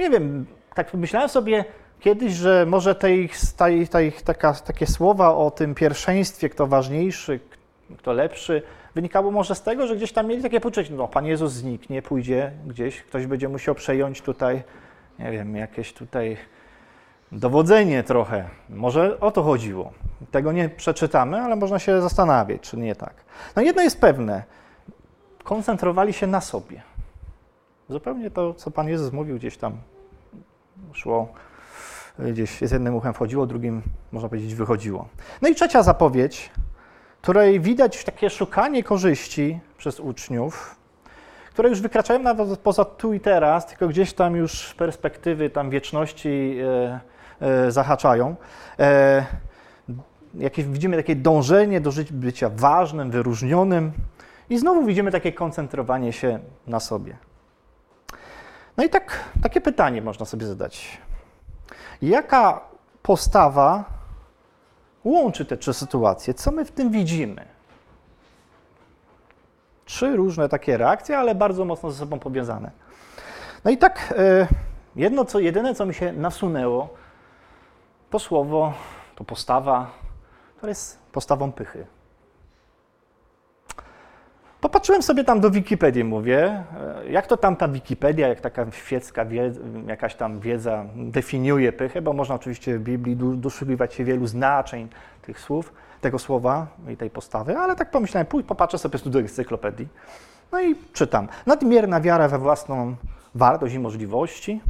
Nie 0.00 0.10
wiem, 0.10 0.46
tak 0.74 0.94
myślałem 0.94 1.28
sobie 1.28 1.64
kiedyś, 2.00 2.32
że 2.32 2.66
może 2.66 2.94
tej, 2.94 3.30
tej, 3.56 3.88
tej, 3.88 4.12
taka, 4.12 4.52
takie 4.52 4.86
słowa 4.86 5.34
o 5.34 5.50
tym 5.50 5.74
pierwszeństwie, 5.74 6.48
kto 6.48 6.66
ważniejszy, 6.66 7.40
kto 7.98 8.12
lepszy, 8.12 8.62
wynikało 8.94 9.30
może 9.30 9.54
z 9.54 9.62
tego, 9.62 9.86
że 9.86 9.96
gdzieś 9.96 10.12
tam 10.12 10.26
mieli 10.26 10.42
takie 10.42 10.60
poczucie, 10.60 10.94
no 10.94 11.08
Pan 11.08 11.26
Jezus 11.26 11.52
zniknie, 11.52 12.02
pójdzie 12.02 12.52
gdzieś, 12.66 13.02
ktoś 13.02 13.26
będzie 13.26 13.48
musiał 13.48 13.74
przejąć 13.74 14.20
tutaj, 14.20 14.62
nie 15.18 15.30
wiem, 15.30 15.56
jakieś 15.56 15.92
tutaj 15.92 16.36
dowodzenie 17.32 18.02
trochę. 18.02 18.48
Może 18.68 19.20
o 19.20 19.30
to 19.30 19.42
chodziło. 19.42 19.92
Tego 20.30 20.52
nie 20.52 20.68
przeczytamy, 20.68 21.40
ale 21.40 21.56
można 21.56 21.78
się 21.78 22.00
zastanawiać, 22.00 22.60
czy 22.60 22.76
nie 22.76 22.96
tak. 22.96 23.14
No 23.56 23.62
jedno 23.62 23.82
jest 23.82 24.00
pewne, 24.00 24.42
koncentrowali 25.44 26.12
się 26.12 26.26
na 26.26 26.40
sobie. 26.40 26.82
Zupełnie 27.88 28.30
to, 28.30 28.54
co 28.54 28.70
Pan 28.70 28.88
Jezus 28.88 29.12
mówił, 29.12 29.36
gdzieś 29.36 29.56
tam 29.56 29.72
szło, 30.92 31.28
gdzieś 32.18 32.58
z 32.58 32.72
jednym 32.72 32.94
uchem 32.94 33.14
wchodziło, 33.14 33.46
drugim, 33.46 33.82
można 34.12 34.28
powiedzieć, 34.28 34.54
wychodziło. 34.54 35.08
No 35.42 35.48
i 35.48 35.54
trzecia 35.54 35.82
zapowiedź, 35.82 36.50
której 37.22 37.60
widać 37.60 38.04
takie 38.04 38.30
szukanie 38.30 38.82
korzyści 38.82 39.60
przez 39.78 40.00
uczniów, 40.00 40.76
które 41.50 41.68
już 41.68 41.80
wykraczają 41.80 42.22
nawet 42.22 42.58
poza 42.58 42.84
tu 42.84 43.12
i 43.12 43.20
teraz, 43.20 43.66
tylko 43.66 43.88
gdzieś 43.88 44.12
tam 44.12 44.36
już 44.36 44.74
perspektywy 44.74 45.50
tam 45.50 45.70
wieczności 45.70 46.58
e, 46.62 47.00
zahaczają. 47.68 48.36
E, 48.78 49.26
jakieś, 50.34 50.64
widzimy 50.64 50.96
takie 50.96 51.16
dążenie 51.16 51.80
do 51.80 51.90
bycia 52.10 52.50
ważnym, 52.54 53.10
wyróżnionym 53.10 53.92
i 54.50 54.58
znowu 54.58 54.84
widzimy 54.86 55.10
takie 55.10 55.32
koncentrowanie 55.32 56.12
się 56.12 56.38
na 56.66 56.80
sobie. 56.80 57.16
No 58.76 58.84
i 58.84 58.88
tak, 58.90 59.20
takie 59.42 59.60
pytanie 59.60 60.02
można 60.02 60.26
sobie 60.26 60.46
zadać. 60.46 60.98
Jaka 62.02 62.60
postawa 63.02 63.84
łączy 65.04 65.44
te 65.44 65.56
trzy 65.56 65.74
sytuacje? 65.74 66.34
Co 66.34 66.52
my 66.52 66.64
w 66.64 66.70
tym 66.70 66.90
widzimy? 66.90 67.44
Trzy 69.84 70.16
różne 70.16 70.48
takie 70.48 70.76
reakcje, 70.76 71.18
ale 71.18 71.34
bardzo 71.34 71.64
mocno 71.64 71.90
ze 71.90 71.98
sobą 71.98 72.18
powiązane. 72.18 72.70
No 73.64 73.70
i 73.70 73.78
tak, 73.78 74.14
e, 74.18 74.46
jedno, 74.96 75.24
co, 75.24 75.38
jedyne, 75.38 75.74
co 75.74 75.86
mi 75.86 75.94
się 75.94 76.12
nasunęło, 76.12 76.94
to 78.14 78.18
słowo, 78.18 78.72
to 79.16 79.24
postawa, 79.24 79.90
to 80.60 80.68
jest 80.68 80.98
postawą 81.12 81.52
pychy. 81.52 81.86
Popatrzyłem 84.60 85.02
sobie 85.02 85.24
tam 85.24 85.40
do 85.40 85.50
Wikipedii, 85.50 86.04
mówię, 86.04 86.64
e, 87.06 87.10
jak 87.10 87.26
to 87.26 87.36
tam 87.36 87.56
ta 87.56 87.68
Wikipedia, 87.68 88.28
jak 88.28 88.40
taka 88.40 88.70
świecka 88.70 89.24
wiedza, 89.24 89.60
jakaś 89.86 90.14
tam 90.14 90.40
wiedza 90.40 90.84
definiuje 90.96 91.72
pychę, 91.72 92.02
bo 92.02 92.12
można 92.12 92.34
oczywiście 92.34 92.78
w 92.78 92.82
Biblii 92.82 93.16
doszukiwać 93.16 93.94
się 93.94 94.04
wielu 94.04 94.26
znaczeń 94.26 94.88
tych 95.22 95.40
słów, 95.40 95.72
tego 96.00 96.18
słowa 96.18 96.66
i 96.92 96.96
tej 96.96 97.10
postawy, 97.10 97.58
ale 97.58 97.76
tak 97.76 97.90
pomyślałem, 97.90 98.26
pójdź, 98.26 98.46
popatrzę 98.46 98.78
sobie 98.78 98.98
do 99.06 99.18
encyklopedii, 99.18 99.88
no 100.52 100.60
i 100.60 100.76
czytam. 100.92 101.28
Nadmierna 101.46 102.00
wiara 102.00 102.28
we 102.28 102.38
własną 102.38 102.96
wartość 103.34 103.74
i 103.74 103.78
możliwości, 103.78 104.60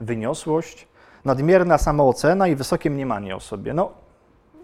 wyniosłość, 0.00 0.93
nadmierna 1.24 1.78
samoocena 1.78 2.48
i 2.48 2.56
wysokie 2.56 2.90
mniemanie 2.90 3.36
o 3.36 3.40
sobie. 3.40 3.74
No, 3.74 3.92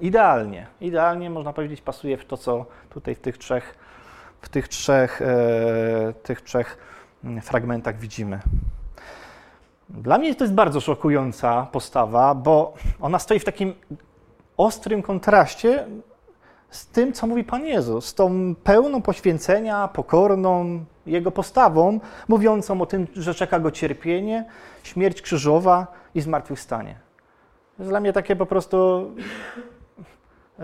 idealnie, 0.00 0.66
idealnie 0.80 1.30
można 1.30 1.52
powiedzieć 1.52 1.80
pasuje 1.80 2.16
w 2.18 2.24
to, 2.24 2.36
co 2.36 2.66
tutaj 2.90 3.14
w 3.14 3.20
tych 3.20 3.38
trzech 3.38 3.74
w 4.40 4.48
tych 4.48 4.68
trzech, 4.68 5.22
e, 5.22 6.12
tych 6.22 6.40
trzech 6.40 6.78
mm, 7.24 7.40
fragmentach 7.40 7.98
widzimy. 7.98 8.40
Dla 9.88 10.18
mnie 10.18 10.34
to 10.34 10.44
jest 10.44 10.54
bardzo 10.54 10.80
szokująca 10.80 11.66
postawa, 11.72 12.34
bo 12.34 12.74
ona 13.00 13.18
stoi 13.18 13.38
w 13.38 13.44
takim 13.44 13.74
ostrym 14.56 15.02
kontraście 15.02 15.86
z 16.70 16.86
tym, 16.86 17.12
co 17.12 17.26
mówi 17.26 17.44
Pan 17.44 17.66
Jezus, 17.66 18.06
z 18.06 18.14
tą 18.14 18.54
pełną 18.64 19.02
poświęcenia, 19.02 19.88
pokorną 19.88 20.84
Jego 21.06 21.30
postawą, 21.30 22.00
mówiącą 22.28 22.80
o 22.80 22.86
tym, 22.86 23.06
że 23.14 23.34
czeka 23.34 23.60
Go 23.60 23.70
cierpienie, 23.70 24.44
śmierć 24.82 25.22
krzyżowa 25.22 25.86
i 26.14 26.20
zmartwychwstanie. 26.20 26.94
Jest 27.78 27.90
dla 27.90 28.00
mnie 28.00 28.12
takie 28.12 28.36
po 28.36 28.46
prostu 28.46 29.10
e, 30.58 30.62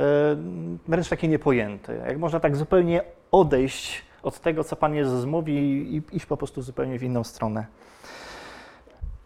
wręcz 0.89 1.09
takie 1.09 1.29
niepojęte. 1.29 1.97
Jak 1.97 2.19
można 2.19 2.41
tak 2.41 2.57
zupełnie 2.57 3.03
odejść 3.33 4.03
od 4.23 4.41
tego, 4.41 4.65
co 4.65 4.77
Pan 4.77 4.95
Jezus 4.95 5.25
mówi 5.25 5.53
i 5.97 6.17
iść 6.17 6.27
po 6.27 6.37
prostu 6.37 6.63
zupełnie 6.63 6.99
w 6.99 7.03
inną 7.03 7.25
stronę. 7.25 7.67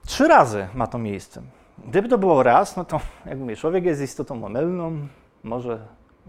Trzy 0.07 0.29
razy 0.29 0.69
ma 0.75 0.87
to 0.87 0.99
miejsce. 0.99 1.43
Gdyby 1.89 2.09
to 2.09 2.19
było 2.19 2.43
raz, 2.43 2.77
no 2.77 2.85
to 2.85 3.01
jak 3.27 3.39
mówię, 3.39 3.57
człowiek 3.57 3.85
jest 3.85 4.03
istotą 4.03 4.45
omylną, 4.45 5.09
może 5.43 5.79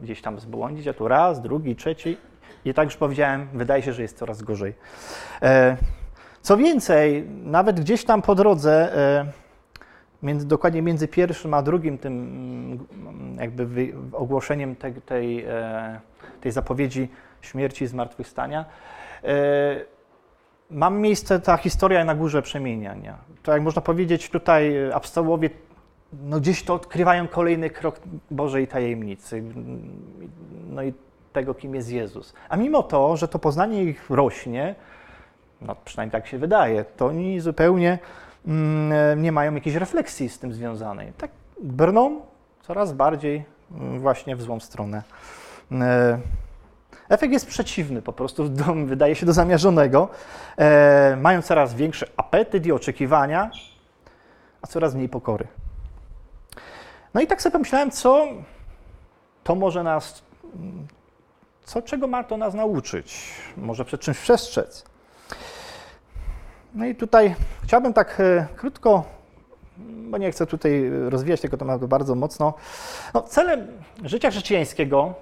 gdzieś 0.01 0.21
tam 0.21 0.39
zbłądzić, 0.39 0.87
a 0.87 0.93
tu 0.93 1.07
raz, 1.07 1.41
drugi, 1.41 1.75
trzeci 1.75 2.17
i 2.65 2.73
tak 2.73 2.85
już 2.85 2.97
powiedziałem, 2.97 3.47
wydaje 3.53 3.83
się, 3.83 3.93
że 3.93 4.01
jest 4.01 4.17
coraz 4.17 4.41
gorzej. 4.41 4.73
E, 5.41 5.77
co 6.41 6.57
więcej, 6.57 7.23
nawet 7.43 7.79
gdzieś 7.79 8.05
tam 8.05 8.21
po 8.21 8.35
drodze, 8.35 8.95
e, 8.97 9.25
między, 10.23 10.47
dokładnie 10.47 10.81
między 10.81 11.07
pierwszym 11.07 11.53
a 11.53 11.61
drugim 11.61 11.97
tym 11.97 12.13
mm, 12.13 13.37
jakby 13.39 13.93
ogłoszeniem 14.13 14.75
tej, 14.75 14.93
tej, 14.93 15.45
e, 15.45 15.99
tej 16.41 16.51
zapowiedzi 16.51 17.09
śmierci 17.41 17.83
i 17.83 17.87
zmartwychwstania, 17.87 18.65
mam 20.69 20.99
miejsce 20.99 21.39
ta 21.39 21.57
historia 21.57 22.05
na 22.05 22.15
górze 22.15 22.41
przemieniania. 22.41 23.17
To 23.43 23.51
jak 23.51 23.61
można 23.61 23.81
powiedzieć, 23.81 24.29
tutaj 24.29 24.91
apostołowie 24.91 25.49
no 26.13 26.39
gdzieś 26.39 26.63
to 26.63 26.73
odkrywają 26.73 27.27
kolejny 27.27 27.69
krok 27.69 27.99
Bożej 28.31 28.67
tajemnicy, 28.67 29.43
no 30.69 30.83
i 30.83 30.93
tego, 31.33 31.53
kim 31.53 31.75
jest 31.75 31.91
Jezus. 31.91 32.33
A 32.49 32.57
mimo 32.57 32.83
to, 32.83 33.17
że 33.17 33.27
to 33.27 33.39
poznanie 33.39 33.83
ich 33.83 34.09
rośnie, 34.09 34.75
no 35.61 35.75
przynajmniej 35.85 36.11
tak 36.11 36.27
się 36.27 36.37
wydaje, 36.37 36.85
to 36.97 37.05
oni 37.05 37.39
zupełnie 37.39 37.99
mm, 38.47 39.21
nie 39.21 39.31
mają 39.31 39.53
jakiejś 39.53 39.75
refleksji 39.75 40.29
z 40.29 40.39
tym 40.39 40.53
związanej. 40.53 41.13
Tak 41.17 41.31
brną 41.63 42.21
coraz 42.61 42.93
bardziej 42.93 43.43
mm, 43.71 43.99
właśnie 43.99 44.35
w 44.35 44.41
złą 44.41 44.59
stronę. 44.59 45.03
E, 45.71 46.19
efekt 47.09 47.33
jest 47.33 47.47
przeciwny 47.47 48.01
po 48.01 48.13
prostu, 48.13 48.49
wydaje 48.85 49.15
się 49.15 49.25
do 49.25 49.33
zamierzonego. 49.33 50.09
E, 50.57 51.17
mają 51.21 51.41
coraz 51.41 51.73
większy 51.73 52.05
apetyt 52.17 52.65
i 52.65 52.71
oczekiwania, 52.71 53.51
a 54.61 54.67
coraz 54.67 54.95
mniej 54.95 55.09
pokory. 55.09 55.47
No 57.13 57.21
i 57.21 57.27
tak 57.27 57.41
sobie 57.41 57.53
pomyślałem, 57.53 57.91
co 57.91 58.27
to 59.43 59.55
może 59.55 59.83
nas, 59.83 60.23
co, 61.65 61.81
czego 61.81 62.07
ma 62.07 62.23
to 62.23 62.37
nas 62.37 62.53
nauczyć? 62.53 63.33
Może 63.57 63.85
przed 63.85 64.01
czymś 64.01 64.17
przestrzec? 64.17 64.85
No 66.73 66.85
i 66.85 66.95
tutaj 66.95 67.35
chciałbym 67.63 67.93
tak 67.93 68.19
e, 68.19 68.47
krótko, 68.55 69.03
bo 69.77 70.17
nie 70.17 70.31
chcę 70.31 70.45
tutaj 70.45 70.89
rozwijać 70.89 71.41
tego 71.41 71.57
tematu 71.57 71.87
bardzo 71.87 72.15
mocno. 72.15 72.53
No, 73.13 73.21
celem 73.21 73.67
życia 74.03 74.29
chrześcijańskiego 74.29 75.13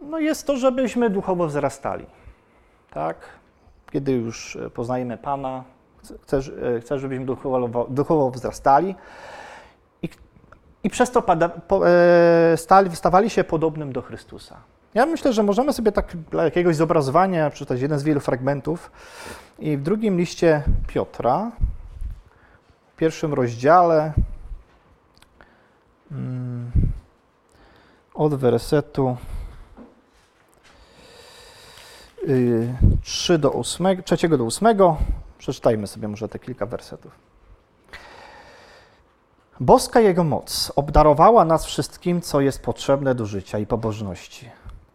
no 0.00 0.18
jest 0.18 0.46
to, 0.46 0.56
żebyśmy 0.56 1.10
duchowo 1.10 1.46
wzrastali. 1.46 2.06
Tak? 2.90 3.16
Kiedy 3.92 4.12
już 4.12 4.58
poznajemy 4.74 5.18
Pana, 5.18 5.64
chcę, 6.22 6.40
chcę 6.80 6.98
żebyśmy 6.98 7.24
duchowo, 7.24 7.86
duchowo 7.90 8.30
wzrastali 8.30 8.94
i 10.84 10.90
przez 10.90 11.10
to 11.10 11.22
pada, 11.22 11.48
po, 11.48 11.88
e, 11.88 12.56
stali, 12.56 12.96
stawali 12.96 13.30
się 13.30 13.44
podobnym 13.44 13.92
do 13.92 14.02
Chrystusa. 14.02 14.56
Ja 14.94 15.06
myślę, 15.06 15.32
że 15.32 15.42
możemy 15.42 15.72
sobie 15.72 15.92
tak 15.92 16.16
dla 16.16 16.44
jakiegoś 16.44 16.76
zobrazowania 16.76 17.50
przeczytać 17.50 17.80
jeden 17.80 17.98
z 17.98 18.02
wielu 18.02 18.20
fragmentów. 18.20 18.90
I 19.58 19.76
w 19.76 19.82
drugim 19.82 20.18
liście 20.18 20.62
Piotra, 20.86 21.50
w 22.92 22.96
pierwszym 22.96 23.34
rozdziale, 23.34 24.12
mm, 26.12 26.70
od 28.14 28.34
wersetu 28.34 29.16
3 33.02 33.34
y, 33.34 33.38
do 33.38 33.52
8, 33.52 34.02
3 34.02 34.28
do 34.28 34.46
8, 34.46 34.76
przeczytajmy 35.38 35.86
sobie 35.86 36.08
może 36.08 36.28
te 36.28 36.38
kilka 36.38 36.66
wersetów. 36.66 37.27
Boska 39.60 40.00
Jego 40.00 40.24
moc 40.24 40.72
obdarowała 40.76 41.44
nas 41.44 41.64
wszystkim, 41.64 42.20
co 42.20 42.40
jest 42.40 42.62
potrzebne 42.62 43.14
do 43.14 43.26
życia 43.26 43.58
i 43.58 43.66
pobożności. 43.66 44.50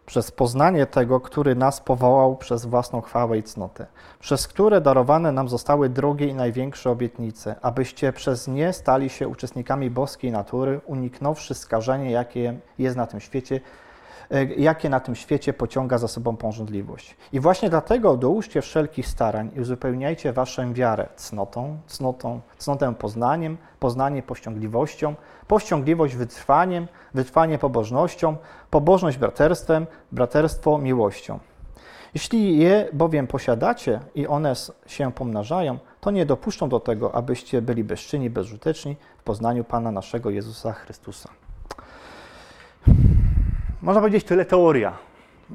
Przez 0.06 0.32
poznanie 0.32 0.86
tego, 0.86 1.20
który 1.20 1.56
nas 1.56 1.82
powołał 1.82 2.36
przez 2.38 2.66
własną 2.66 3.02
chwałę 3.02 3.38
i 3.38 3.44
cnotę, 3.44 3.86
przez 4.20 4.48
które 4.48 4.82
darowane 4.82 5.32
nam 5.32 5.50
zostały 5.50 5.90
drogie 5.90 6.28
i 6.28 6.34
największe 6.34 6.92
obietnice, 6.92 7.56
abyście 7.62 8.14
przez 8.14 8.48
nie 8.48 8.74
stali 8.74 9.10
się 9.10 9.28
uczestnikami 9.28 9.90
boskiej 9.90 10.32
natury, 10.32 10.82
uniknąwszy 10.86 11.54
skażenie, 11.54 12.12
jakie 12.12 12.60
jest 12.78 12.98
na 12.98 13.08
tym 13.08 13.20
świecie, 13.20 13.62
jakie 14.58 14.90
na 14.90 15.00
tym 15.00 15.16
świecie 15.16 15.54
pociąga 15.54 15.98
za 15.98 16.08
sobą 16.08 16.38
pążądliwość. 16.38 17.18
I 17.34 17.40
właśnie 17.40 17.70
dlatego 17.70 18.18
dołóżcie 18.18 18.62
wszelkich 18.62 19.08
starań 19.08 19.52
i 19.56 19.60
uzupełniajcie 19.60 20.34
waszą 20.34 20.74
wiarę 20.74 21.08
cnotą, 21.16 21.78
cnotą, 21.88 22.42
cnotę 22.58 22.96
poznaniem, 22.96 23.58
poznanie 23.80 24.24
pościągliwością, 24.24 25.16
powściągliwość 25.48 26.16
wytrwaniem, 26.16 26.88
wytrwanie 27.14 27.58
pobożnością, 27.58 28.36
pobożność 28.70 29.18
braterstwem, 29.18 29.88
braterstwo 30.12 30.78
miłością. 30.78 31.40
Jeśli 32.14 32.58
je 32.58 32.90
bowiem 32.94 33.28
posiadacie 33.28 34.00
i 34.16 34.28
one 34.28 34.54
się 34.88 35.12
pomnażają, 35.12 35.80
to 36.02 36.12
nie 36.12 36.26
dopuszczą 36.26 36.70
do 36.70 36.80
tego, 36.80 37.16
abyście 37.16 37.62
byli 37.62 37.84
bezczynni, 37.84 38.30
bezużyteczni 38.30 38.96
w 39.18 39.24
poznaniu 39.24 39.64
Pana 39.64 39.92
naszego 39.92 40.30
Jezusa 40.30 40.74
Chrystusa. 40.74 41.30
Można 43.84 44.02
powiedzieć 44.02 44.24
tyle 44.24 44.46
teoria. 44.46 44.98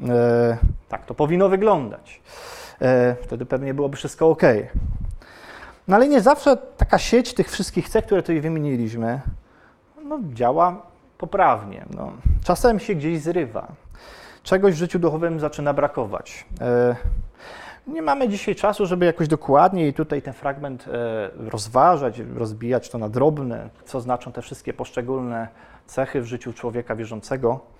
E, 0.08 0.58
tak 0.88 1.06
to 1.06 1.14
powinno 1.14 1.48
wyglądać. 1.48 2.20
E, 2.80 3.16
wtedy 3.22 3.46
pewnie 3.46 3.74
byłoby 3.74 3.96
wszystko 3.96 4.28
ok. 4.28 4.42
No 5.88 5.96
ale 5.96 6.08
nie 6.08 6.20
zawsze 6.20 6.56
taka 6.56 6.98
sieć 6.98 7.34
tych 7.34 7.50
wszystkich 7.50 7.88
cech, 7.88 8.04
które 8.04 8.22
tutaj 8.22 8.40
wymieniliśmy, 8.40 9.20
no, 10.04 10.18
działa 10.32 10.82
poprawnie. 11.18 11.84
No. 11.96 12.12
Czasem 12.44 12.80
się 12.80 12.94
gdzieś 12.94 13.20
zrywa. 13.20 13.72
Czegoś 14.42 14.74
w 14.74 14.78
życiu 14.78 14.98
duchowym 14.98 15.40
zaczyna 15.40 15.72
brakować. 15.72 16.46
E, 16.60 16.96
nie 17.86 18.02
mamy 18.02 18.28
dzisiaj 18.28 18.54
czasu, 18.54 18.86
żeby 18.86 19.06
jakoś 19.06 19.28
dokładniej 19.28 19.94
tutaj 19.94 20.22
ten 20.22 20.34
fragment 20.34 20.88
e, 20.88 21.30
rozważać, 21.50 22.18
rozbijać 22.34 22.90
to 22.90 22.98
na 22.98 23.08
drobne, 23.08 23.68
co 23.84 24.00
znaczą 24.00 24.32
te 24.32 24.42
wszystkie 24.42 24.72
poszczególne 24.72 25.48
cechy 25.86 26.20
w 26.20 26.26
życiu 26.26 26.52
człowieka 26.52 26.96
wierzącego. 26.96 27.77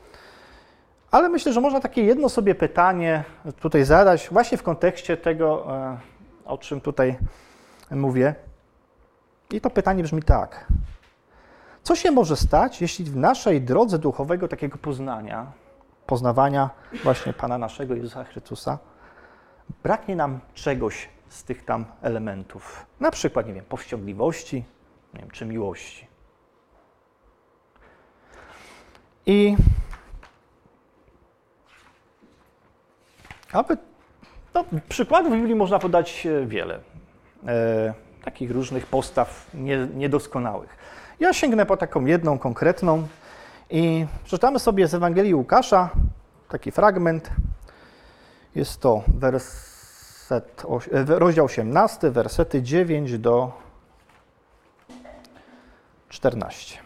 Ale 1.11 1.29
myślę, 1.29 1.53
że 1.53 1.61
można 1.61 1.81
takie 1.81 2.05
jedno 2.05 2.29
sobie 2.29 2.55
pytanie 2.55 3.25
tutaj 3.61 3.85
zadać, 3.85 4.29
właśnie 4.33 4.59
w 4.59 4.63
kontekście 4.63 5.17
tego, 5.17 5.77
e, 5.77 5.99
o 6.45 6.59
czym 6.59 6.81
tutaj 6.81 7.19
mówię. 7.91 8.35
I 9.51 9.61
to 9.61 9.71
pytanie 9.71 10.03
brzmi 10.03 10.23
tak: 10.23 10.67
co 11.83 11.97
się 11.97 12.11
może 12.11 12.37
stać, 12.37 12.81
jeśli 12.81 13.05
w 13.05 13.17
naszej 13.17 13.61
drodze 13.61 13.99
duchowego 13.99 14.49
takiego 14.49 14.79
poznania, 14.79 15.53
poznawania 16.07 16.71
właśnie 17.05 17.33
Pana 17.33 17.59
naszego 17.59 17.95
Jezusa 17.95 18.25
Chrystusa, 18.25 18.79
braknie 19.83 20.17
nam 20.17 20.41
czegoś 20.55 21.09
z 21.29 21.45
tych 21.45 21.65
tam 21.65 21.85
elementów? 22.03 22.87
Na 23.01 23.11
przykład, 23.11 23.47
nie 23.47 23.55
wiem, 23.55 23.65
powściągliwości, 23.65 24.65
nie 25.15 25.21
wiem, 25.21 25.31
czy 25.31 25.47
miłości. 25.47 26.07
I 29.27 29.57
aby, 33.53 33.77
no, 34.55 34.65
przykładów 34.89 35.33
Biblii 35.33 35.55
można 35.55 35.79
podać 35.79 36.27
e, 36.27 36.47
wiele. 36.47 36.81
E, 37.47 37.95
takich 38.25 38.51
różnych 38.51 38.87
postaw 38.87 39.51
nie, 39.55 39.89
niedoskonałych. 39.95 40.77
Ja 41.21 41.33
sięgnę 41.33 41.67
po 41.67 41.77
taką 41.77 42.05
jedną 42.05 42.39
konkretną 42.39 43.09
i 43.71 44.07
przeczytamy 44.25 44.59
sobie 44.59 44.89
z 44.89 44.95
Ewangelii 44.95 45.35
Łukasza 45.35 45.91
taki 46.49 46.73
fragment. 46.73 47.31
Jest 48.55 48.81
to 48.81 49.03
werset, 49.09 50.65
e, 50.93 51.05
rozdział 51.05 51.45
18, 51.45 52.11
wersety 52.11 52.63
9 52.63 53.19
do 53.19 53.53
14. 56.09 56.79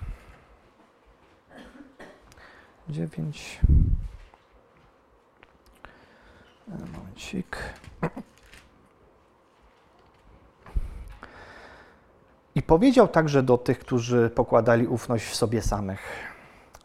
9. 2.88 3.60
Momencik. 6.96 7.56
I 12.54 12.62
powiedział 12.62 13.08
także 13.08 13.42
do 13.42 13.58
tych, 13.58 13.78
którzy 13.78 14.30
pokładali 14.30 14.86
ufność 14.86 15.24
w 15.24 15.34
sobie 15.34 15.62
samych, 15.62 16.00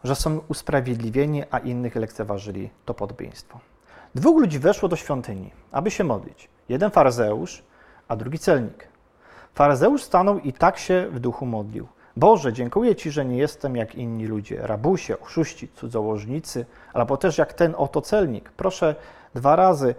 że 0.03 0.15
są 0.15 0.39
usprawiedliwieni, 0.47 1.43
a 1.51 1.59
innych 1.59 1.95
lekceważyli 1.95 2.69
to 2.85 2.93
podobieństwo. 2.93 3.59
Dwóch 4.15 4.41
ludzi 4.41 4.59
weszło 4.59 4.89
do 4.89 4.95
świątyni, 4.95 5.51
aby 5.71 5.91
się 5.91 6.03
modlić. 6.03 6.49
Jeden 6.69 6.91
faryzeusz, 6.91 7.63
a 8.07 8.15
drugi 8.15 8.39
celnik. 8.39 8.87
Faryzeusz 9.53 10.03
stanął 10.03 10.39
i 10.39 10.53
tak 10.53 10.77
się 10.77 11.07
w 11.11 11.19
duchu 11.19 11.45
modlił. 11.45 11.87
Boże, 12.17 12.53
dziękuję 12.53 12.95
Ci, 12.95 13.11
że 13.11 13.25
nie 13.25 13.37
jestem 13.37 13.75
jak 13.75 13.95
inni 13.95 14.27
ludzie, 14.27 14.67
rabusie, 14.67 15.19
oszuści, 15.19 15.69
cudzołożnicy, 15.75 16.65
albo 16.93 17.17
też 17.17 17.37
jak 17.37 17.53
ten 17.53 17.75
oto 17.77 18.01
celnik. 18.01 18.49
Proszę 18.49 18.95
dwa 19.35 19.55
razy, 19.55 19.95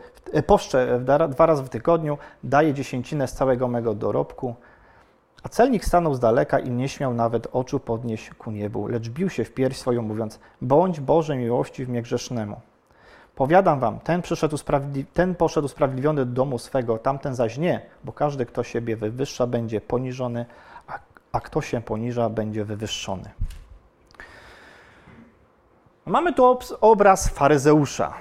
poszczę 0.47 1.01
dwa 1.29 1.47
razy 1.47 1.63
w 1.63 1.69
tygodniu, 1.69 2.19
daję 2.45 2.75
dziesięcinę 2.75 3.29
z 3.29 3.33
całego 3.33 3.69
mego 3.69 3.95
dorobku, 3.95 4.55
a 5.43 5.49
celnik 5.49 5.85
stanął 5.85 6.15
z 6.15 6.21
daleka 6.21 6.59
i 6.59 6.71
nie 6.71 6.89
śmiał 6.89 7.15
nawet 7.15 7.49
oczu 7.53 7.81
podnieść 7.81 8.31
ku 8.31 8.51
niebu, 8.51 8.87
lecz 8.87 9.09
bił 9.09 9.31
się 9.31 9.45
w 9.45 9.55
pierś 9.55 9.77
swoją, 9.77 10.03
mówiąc: 10.03 10.41
Bądź 10.63 11.01
Boże 11.01 11.37
miłości 11.37 11.85
w 11.85 11.89
mnie 11.89 12.03
grzesznemu. 12.03 12.61
Powiadam 13.35 13.81
wam, 13.81 14.01
ten, 14.01 14.23
przyszedł 14.23 14.57
ten 15.13 15.35
poszedł 15.35 15.67
usprawiedliwiony 15.67 16.27
do 16.27 16.33
domu 16.33 16.59
swego, 16.59 16.99
tamten 16.99 17.35
zaś 17.35 17.59
nie, 17.59 17.81
bo 18.05 18.13
każdy, 18.13 18.47
kto 18.47 18.63
siebie 18.63 18.97
wywyższa, 18.97 19.47
będzie 19.47 19.81
poniżony, 19.81 20.47
a, 20.87 20.99
a 21.33 21.41
kto 21.41 21.61
się 21.61 21.81
poniża, 21.81 22.29
będzie 22.29 22.65
wywyższony. 22.65 23.31
Mamy 26.07 26.33
tu 26.35 26.59
obraz 26.81 27.29
faryzeusza. 27.29 28.15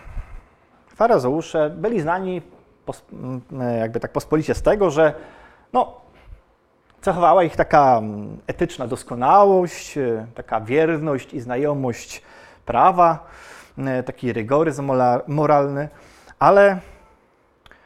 Faryzeusze 0.98 1.70
byli 1.70 2.02
znani 2.02 2.42
jakby 3.80 4.00
tak 4.00 4.12
pospolicie 4.12 4.56
z 4.56 4.62
tego, 4.62 4.90
że 4.90 5.14
no, 5.74 6.08
Cechowała 7.02 7.44
ich 7.44 7.56
taka 7.56 7.98
mm, 7.98 8.38
etyczna 8.48 8.88
doskonałość, 8.88 9.98
e, 9.98 10.28
taka 10.36 10.62
wierność 10.62 11.34
i 11.34 11.40
znajomość 11.40 12.22
prawa, 12.66 13.28
e, 13.78 14.04
taki 14.04 14.34
rygoryzm 14.34 14.92
moralny, 15.28 15.90
ale 16.40 16.80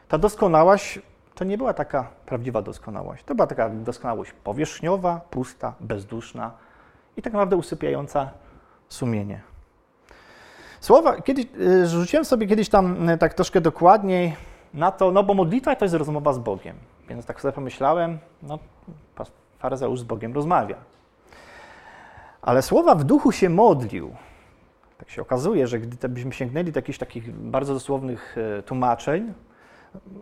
ta 0.07 0.17
doskonałość 0.17 0.99
to 1.35 1.43
nie 1.43 1.57
była 1.57 1.73
taka 1.73 2.07
prawdziwa 2.25 2.61
doskonałość. 2.61 3.23
To 3.23 3.35
była 3.35 3.47
taka 3.47 3.69
doskonałość 3.69 4.31
powierzchniowa, 4.43 5.21
pusta, 5.29 5.73
bezduszna 5.79 6.51
i 7.17 7.21
tak 7.21 7.33
naprawdę 7.33 7.55
usypiająca 7.55 8.29
sumienie. 8.89 9.50
Słowa, 10.81 11.21
kiedyś, 11.21 11.45
y, 11.59 11.87
rzuciłem 11.87 12.25
sobie 12.25 12.47
kiedyś 12.47 12.69
tam 12.69 13.09
y, 13.09 13.17
tak 13.17 13.33
troszkę 13.33 13.61
dokładniej 13.61 14.35
na 14.73 14.91
to, 14.91 15.11
no 15.11 15.23
bo 15.23 15.33
modlitwa 15.33 15.75
to 15.75 15.85
jest 15.85 15.95
rozmowa 15.95 16.33
z 16.33 16.39
Bogiem. 16.39 16.75
Więc 17.09 17.25
tak 17.25 17.41
sobie 17.41 17.51
pomyślałem, 17.51 18.19
no 18.43 18.59
faryzeusz 19.59 19.99
z 19.99 20.03
Bogiem 20.03 20.33
rozmawia. 20.33 20.75
Ale 22.41 22.61
słowa 22.61 22.95
w 22.95 23.03
duchu 23.03 23.31
się 23.31 23.49
modlił. 23.49 24.15
Tak 24.97 25.09
się 25.09 25.21
okazuje, 25.21 25.67
że 25.67 25.79
gdybyśmy 25.79 26.33
sięgnęli 26.33 26.71
do 26.71 26.77
jakichś 26.77 26.97
takich 26.97 27.31
bardzo 27.31 27.73
dosłownych 27.73 28.35
e, 28.37 28.63
tłumaczeń, 28.63 29.33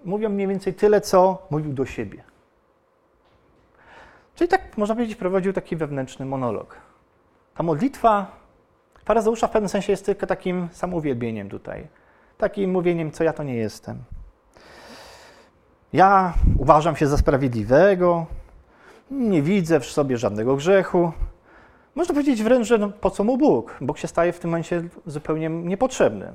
mówią 0.06 0.30
mniej 0.30 0.48
więcej 0.48 0.74
tyle, 0.74 1.02
co 1.02 1.48
mówił 1.50 1.74
do 1.74 1.86
siebie. 1.86 2.24
Czyli 4.36 4.48
tak, 4.48 4.78
można 4.78 4.96
powiedzieć, 4.96 5.18
prowadził 5.18 5.54
taki 5.54 5.76
wewnętrzny 5.76 6.26
monolog. 6.26 6.76
Ta 7.56 7.64
modlitwa 7.64 8.39
faryzeusza 9.10 9.48
w 9.48 9.52
pewnym 9.52 9.70
sensie 9.70 9.94
jest 9.94 10.06
tylko 10.06 10.28
takim 10.28 10.70
samouwielbieniem 10.72 11.50
tutaj. 11.50 11.88
Takim 12.38 12.72
mówieniem, 12.72 13.12
co 13.12 13.24
ja 13.24 13.34
to 13.34 13.44
nie 13.44 13.56
jestem. 13.56 14.04
Ja 15.94 16.34
uważam 16.58 16.96
się 16.96 17.08
za 17.08 17.18
sprawiedliwego, 17.18 18.26
nie 19.12 19.42
widzę 19.42 19.80
w 19.80 19.86
sobie 19.86 20.18
żadnego 20.18 20.56
grzechu. 20.56 21.12
Można 21.96 22.14
powiedzieć 22.14 22.44
wręcz, 22.44 22.68
że 22.68 22.78
no, 22.78 22.90
po 22.90 23.12
co 23.12 23.24
mu 23.24 23.38
Bóg? 23.38 23.78
Bóg 23.82 23.98
się 23.98 24.08
staje 24.08 24.34
w 24.34 24.40
tym 24.40 24.50
momencie 24.50 24.84
zupełnie 25.06 25.50
niepotrzebny. 25.50 26.32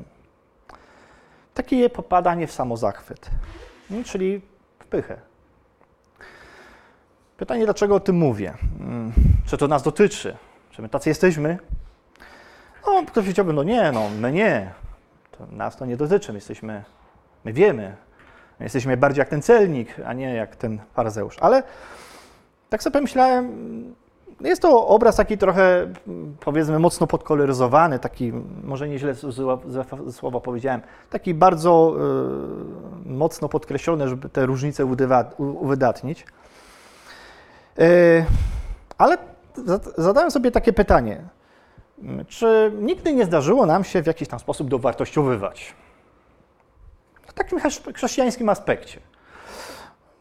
Takie 1.55 1.91
popadanie 1.91 2.47
w 2.47 2.53
samozachwyt, 2.53 3.31
no, 3.91 4.05
czyli 4.05 4.41
w 4.79 4.87
pychę. 4.87 5.17
Pytanie, 7.37 7.65
dlaczego 7.65 7.95
o 7.95 8.01
tym 8.01 8.17
mówię? 8.17 8.55
Mm, 8.81 9.13
czy 9.47 9.57
to 9.57 9.69
nas 9.69 9.83
dotyczy? 9.83 10.37
Czy 10.71 10.83
my 10.83 10.89
tacy 10.89 11.09
jesteśmy? 11.09 11.59
No, 12.87 13.03
ktoś 13.07 13.25
powiedziałby, 13.25 13.53
no 13.53 13.63
nie, 13.63 13.93
no 13.93 14.09
my 14.21 14.33
nie. 14.33 14.73
To 15.39 15.47
nas 15.51 15.77
to 15.77 15.87
nie 15.87 15.97
dotyczy, 15.97 16.33
my 16.33 16.37
jesteśmy, 16.37 16.85
my 17.45 17.53
wiemy. 17.53 17.97
My 18.61 18.65
jesteśmy 18.65 18.97
bardziej 18.97 19.19
jak 19.19 19.29
ten 19.29 19.43
celnik, 19.43 20.01
a 20.07 20.13
nie 20.13 20.35
jak 20.35 20.57
ten 20.57 20.79
faryzeusz. 20.93 21.37
Ale 21.41 21.63
tak 22.71 22.83
sobie 22.83 22.93
pomyślałem, 22.93 23.95
jest 24.41 24.63
to 24.63 24.87
obraz 24.87 25.17
taki 25.17 25.39
trochę, 25.39 25.87
powiedzmy, 26.41 26.79
mocno 26.79 27.07
podkoloryzowany, 27.07 27.99
taki, 27.99 28.33
może 28.65 28.89
nieźle 28.89 29.15
słowa 30.11 30.41
powiedziałem, 30.41 30.81
taki 31.11 31.35
bardzo 31.35 31.97
y, 33.07 33.09
mocno 33.09 33.49
podkreślony, 33.49 34.09
żeby 34.09 34.29
te 34.29 34.47
różnice 34.47 34.87
uwydatnić. 35.39 36.27
Y, 37.79 38.25
ale 38.99 39.19
zadałem 39.99 40.31
sobie 40.31 40.51
takie 40.51 40.73
pytanie, 40.73 41.23
czy 42.29 42.73
nigdy 42.81 43.15
nie 43.15 43.25
zdarzyło 43.25 43.67
nam 43.67 43.85
się 43.85 44.03
w 44.03 44.07
jakiś 44.07 44.29
tam 44.29 44.39
sposób 44.39 44.69
dowartościowywać? 44.69 45.75
W 47.27 47.33
takim 47.33 47.59
chrześcijańskim 47.95 48.49
aspekcie. 48.49 49.01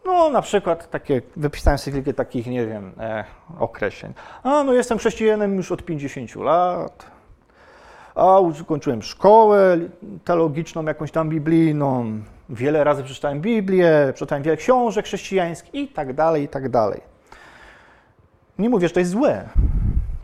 No, 0.05 0.29
na 0.29 0.41
przykład 0.41 0.89
takie, 0.89 1.21
wypisałem 1.35 1.77
sobie 1.77 2.03
kilka 2.03 2.13
takich, 2.17 2.47
nie 2.47 2.67
wiem, 2.67 2.91
e, 2.99 3.23
określeń. 3.59 4.13
A, 4.43 4.63
no 4.63 4.73
jestem 4.73 4.97
chrześcijanem 4.97 5.55
już 5.55 5.71
od 5.71 5.85
50 5.85 6.35
lat. 6.35 7.05
A, 8.15 8.39
ukończyłem 8.39 9.01
szkołę 9.01 9.77
teologiczną, 10.25 10.85
jakąś 10.85 11.11
tam 11.11 11.29
biblijną. 11.29 12.21
Wiele 12.49 12.83
razy 12.83 13.03
przeczytałem 13.03 13.41
Biblię, 13.41 14.11
przeczytałem 14.13 14.43
wiele 14.43 14.57
książek 14.57 15.05
chrześcijańskich 15.05 15.75
i 15.75 15.87
tak 15.87 16.13
dalej, 16.13 16.43
i 16.43 16.47
tak 16.47 16.69
dalej. 16.69 17.01
Nie 18.59 18.69
mówię, 18.69 18.87
że 18.87 18.93
to 18.93 18.99
jest 18.99 19.11
złe. 19.11 19.49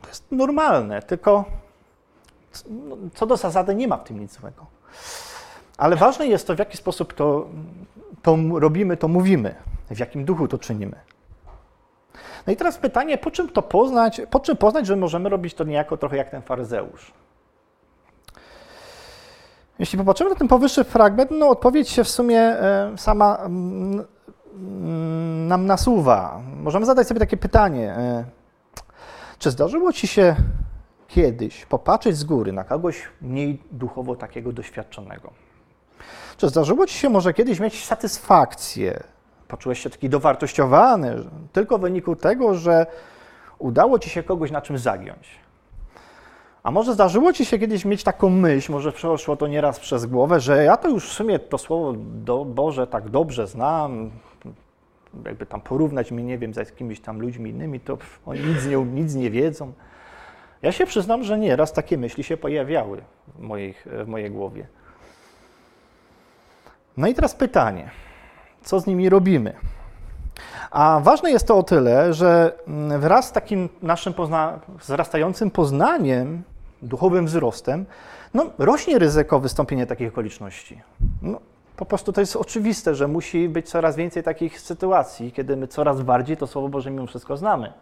Jest 0.10 0.32
normalne, 0.32 1.02
tylko 1.02 1.46
co 3.16 3.26
do 3.26 3.38
zasady 3.38 3.76
nie 3.76 3.88
ma 3.88 3.98
w 3.98 4.04
tym 4.04 4.20
nic 4.20 4.40
złego. 4.40 4.66
Ale 5.78 5.96
ważne 5.96 6.28
jest 6.28 6.48
to, 6.48 6.56
w 6.56 6.60
jaki 6.60 6.78
sposób 6.78 7.14
to, 7.14 7.48
to 8.22 8.38
robimy, 8.54 8.98
to 8.98 9.08
mówimy, 9.08 9.56
w 9.92 10.00
jakim 10.00 10.26
duchu 10.26 10.48
to 10.48 10.58
czynimy. 10.58 10.96
No 12.48 12.54
i 12.54 12.56
teraz 12.56 12.78
pytanie, 12.78 13.18
po 13.18 13.32
czym 13.32 13.50
to 13.50 13.62
poznać, 13.62 14.22
po 14.30 14.40
czym 14.40 14.58
poznać, 14.58 14.88
że 14.88 14.96
możemy 14.96 15.30
robić 15.30 15.54
to 15.54 15.64
niejako 15.64 15.98
trochę 15.98 16.18
jak 16.18 16.30
ten 16.30 16.42
faryzeusz? 16.42 17.14
Jeśli 19.80 20.00
popatrzymy 20.00 20.30
na 20.30 20.36
ten 20.36 20.48
powyższy 20.48 20.84
fragment, 20.84 21.32
no 21.32 21.50
odpowiedź 21.50 21.90
się 21.90 22.04
w 22.04 22.10
sumie 22.10 22.42
e, 22.42 22.94
sama 22.98 23.50
nam 25.48 25.66
nasuwa. 25.66 26.42
Możemy 26.56 26.86
zadać 26.86 27.08
sobie 27.08 27.20
takie 27.20 27.38
pytanie. 27.38 27.96
Czy 29.40 29.52
zdarzyło 29.52 29.94
ci 29.94 30.08
się 30.08 30.36
kiedyś 31.08 31.66
popatrzeć 31.66 32.18
z 32.18 32.24
góry 32.24 32.54
na 32.54 32.64
kogoś 32.64 33.02
mniej 33.22 33.64
duchowo 33.72 34.16
takiego 34.16 34.52
doświadczonego? 34.52 35.32
Czy 36.38 36.50
zdarzyło 36.50 36.86
Ci 36.86 36.98
się 36.98 37.10
może 37.10 37.34
kiedyś 37.34 37.60
mieć 37.60 37.86
satysfakcję? 37.86 39.04
Poczułeś 39.48 39.80
się 39.80 39.90
taki 39.90 40.10
dowartościowany 40.10 41.16
tylko 41.54 41.78
w 41.78 41.82
wyniku 41.82 42.16
tego, 42.16 42.54
że 42.54 42.86
udało 43.60 44.00
Ci 44.00 44.10
się 44.10 44.24
kogoś 44.24 44.52
na 44.52 44.62
czym 44.62 44.78
zagiąć. 44.78 45.30
A 46.64 46.72
może 46.72 46.94
zdarzyło 46.94 47.34
Ci 47.34 47.46
się 47.46 47.60
kiedyś 47.60 47.86
mieć 47.86 48.04
taką 48.04 48.30
myśl, 48.30 48.72
może 48.72 48.92
przeszło 48.92 49.36
to 49.36 49.48
nieraz 49.48 49.80
przez 49.80 50.06
głowę, 50.06 50.40
że 50.40 50.64
ja 50.64 50.78
to 50.78 50.90
już 50.90 51.10
w 51.10 51.14
sumie 51.14 51.40
to 51.40 51.58
słowo 51.58 51.94
do 51.98 52.46
Boże 52.46 52.88
tak 52.88 53.10
dobrze 53.10 53.48
znam, 53.48 54.12
jakby 55.26 55.46
tam 55.46 55.62
porównać 55.62 56.12
mnie, 56.12 56.24
nie 56.24 56.38
wiem, 56.38 56.54
z 56.54 56.58
jakimiś 56.58 57.00
tam 57.00 57.20
ludźmi 57.20 57.50
innymi, 57.50 57.80
to 57.80 57.98
oni 58.26 58.40
nic 58.40 58.66
nie, 58.66 58.78
nic 58.78 59.16
nie 59.16 59.32
wiedzą. 59.32 59.74
Ja 60.62 60.72
się 60.72 60.86
przyznam, 60.86 61.24
że 61.24 61.38
nieraz 61.38 61.74
takie 61.74 61.98
myśli 61.98 62.24
się 62.24 62.38
pojawiały 62.38 63.02
w 63.28 63.40
mojej, 63.40 63.76
w 63.86 64.08
mojej 64.08 64.32
głowie. 64.32 64.68
No 66.98 67.08
i 67.08 67.14
teraz 67.14 67.36
pytanie, 67.36 67.90
co 68.62 68.80
z 68.80 68.88
nimi 68.88 69.10
robimy? 69.10 69.54
A 70.72 71.00
ważne 71.04 71.32
jest 71.32 71.48
to 71.48 71.58
o 71.58 71.64
tyle, 71.64 72.14
że 72.14 72.54
mm, 72.68 73.02
wraz 73.02 73.28
z 73.28 73.32
takim 73.32 73.70
naszym 73.82 74.14
pozna 74.14 74.60
wzrastającym 74.80 75.52
poznaniem, 75.52 76.44
duchowym 76.82 77.26
wzrostem, 77.26 77.86
no, 78.34 78.46
rośnie 78.58 79.00
ryzyko 79.00 79.40
wystąpienia 79.40 79.86
takich 79.86 80.08
okoliczności. 80.08 80.82
No, 81.22 81.40
po 81.80 81.86
prostu 81.86 82.14
to 82.14 82.22
jest 82.22 82.36
oczywiste, 82.36 82.96
że 82.96 83.08
musi 83.08 83.50
być 83.50 83.70
coraz 83.70 83.96
więcej 83.96 84.24
takich 84.24 84.62
sytuacji, 84.62 85.32
kiedy 85.32 85.58
my 85.58 85.68
coraz 85.68 86.02
bardziej 86.02 86.38
to 86.38 86.48
Słowo 86.48 86.70
Boże 86.70 86.92
mimo 86.92 87.08
wszystko 87.08 87.38
znamy. 87.38 87.74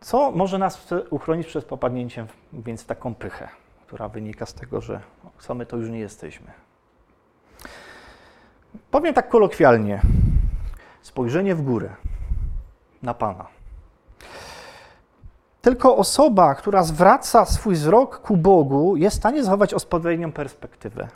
Co 0.00 0.30
może 0.30 0.58
nas 0.58 0.86
uchronić 1.10 1.46
przed 1.46 1.64
popadnięciem 1.64 2.26
więc 2.52 2.82
w 2.82 2.86
taką 2.86 3.14
pychę? 3.14 3.48
która 3.92 4.08
wynika 4.08 4.46
z 4.46 4.54
tego, 4.54 4.80
że 4.80 5.00
co 5.38 5.54
my 5.54 5.66
to 5.66 5.76
już 5.76 5.90
nie 5.90 5.98
jesteśmy. 5.98 6.46
Powiem 8.90 9.14
tak 9.14 9.28
kolokwialnie. 9.28 10.00
Spojrzenie 11.02 11.54
w 11.54 11.62
górę 11.62 11.90
na 13.02 13.14
Pana. 13.14 13.46
Tylko 15.62 15.96
osoba, 15.96 16.54
która 16.54 16.82
zwraca 16.82 17.44
swój 17.44 17.74
wzrok 17.74 18.18
ku 18.18 18.36
Bogu, 18.36 18.96
jest 18.96 19.16
w 19.16 19.18
stanie 19.18 19.44
zachować 19.44 19.74
odpowiednią 19.74 20.32
perspektywę. 20.32 21.08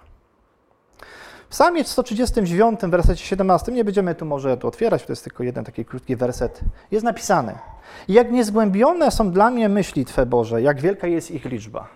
Psalmie 1.56 1.84
139, 1.84 2.80
wersecie 2.80 3.24
17, 3.24 3.72
nie 3.72 3.84
będziemy 3.84 4.14
tu 4.14 4.26
może 4.26 4.56
to 4.56 4.68
otwierać, 4.68 5.06
to 5.06 5.12
jest 5.12 5.24
tylko 5.24 5.42
jeden 5.42 5.64
taki 5.64 5.84
krótki 5.84 6.16
werset, 6.16 6.60
jest 6.90 7.04
napisane: 7.04 7.58
Jak 8.08 8.30
niezgłębione 8.30 9.10
są 9.10 9.30
dla 9.30 9.50
mnie 9.50 9.68
myśli 9.68 10.04
Twe 10.04 10.26
Boże, 10.26 10.62
jak 10.62 10.80
wielka 10.80 11.06
jest 11.06 11.30
ich 11.30 11.44
liczba. 11.44 11.88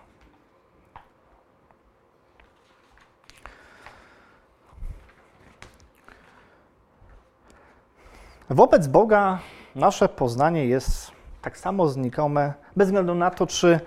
Wobec 8.51 8.87
Boga 8.87 9.39
nasze 9.75 10.09
poznanie 10.09 10.67
jest 10.67 11.11
tak 11.43 11.59
samo 11.59 11.89
znikome, 11.89 12.55
bez 12.77 12.89
względu 12.89 13.15
na 13.15 13.31
to, 13.31 13.47
czy 13.47 13.81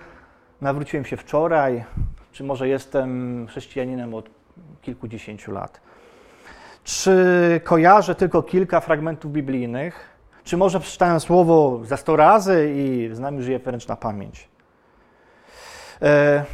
nawróciłem 0.60 1.04
się 1.04 1.16
wczoraj, 1.16 1.84
czy 2.32 2.44
może 2.44 2.68
jestem 2.68 3.46
chrześcijaninem 3.46 4.14
od 4.14 4.43
kilkudziesięciu 4.82 5.52
lat. 5.52 5.80
Czy 6.84 7.60
kojarzę 7.64 8.14
tylko 8.14 8.42
kilka 8.42 8.80
fragmentów 8.80 9.32
biblijnych, 9.32 10.08
czy 10.44 10.56
może 10.56 10.80
przeczytałem 10.80 11.20
słowo 11.20 11.80
za 11.84 11.96
sto 11.96 12.16
razy 12.16 12.72
i 12.76 13.08
znam 13.12 13.36
już 13.36 13.46
je 13.46 13.58
wręcz 13.58 13.88
na 13.88 13.96
pamięć. 13.96 14.48
E, 16.02 16.44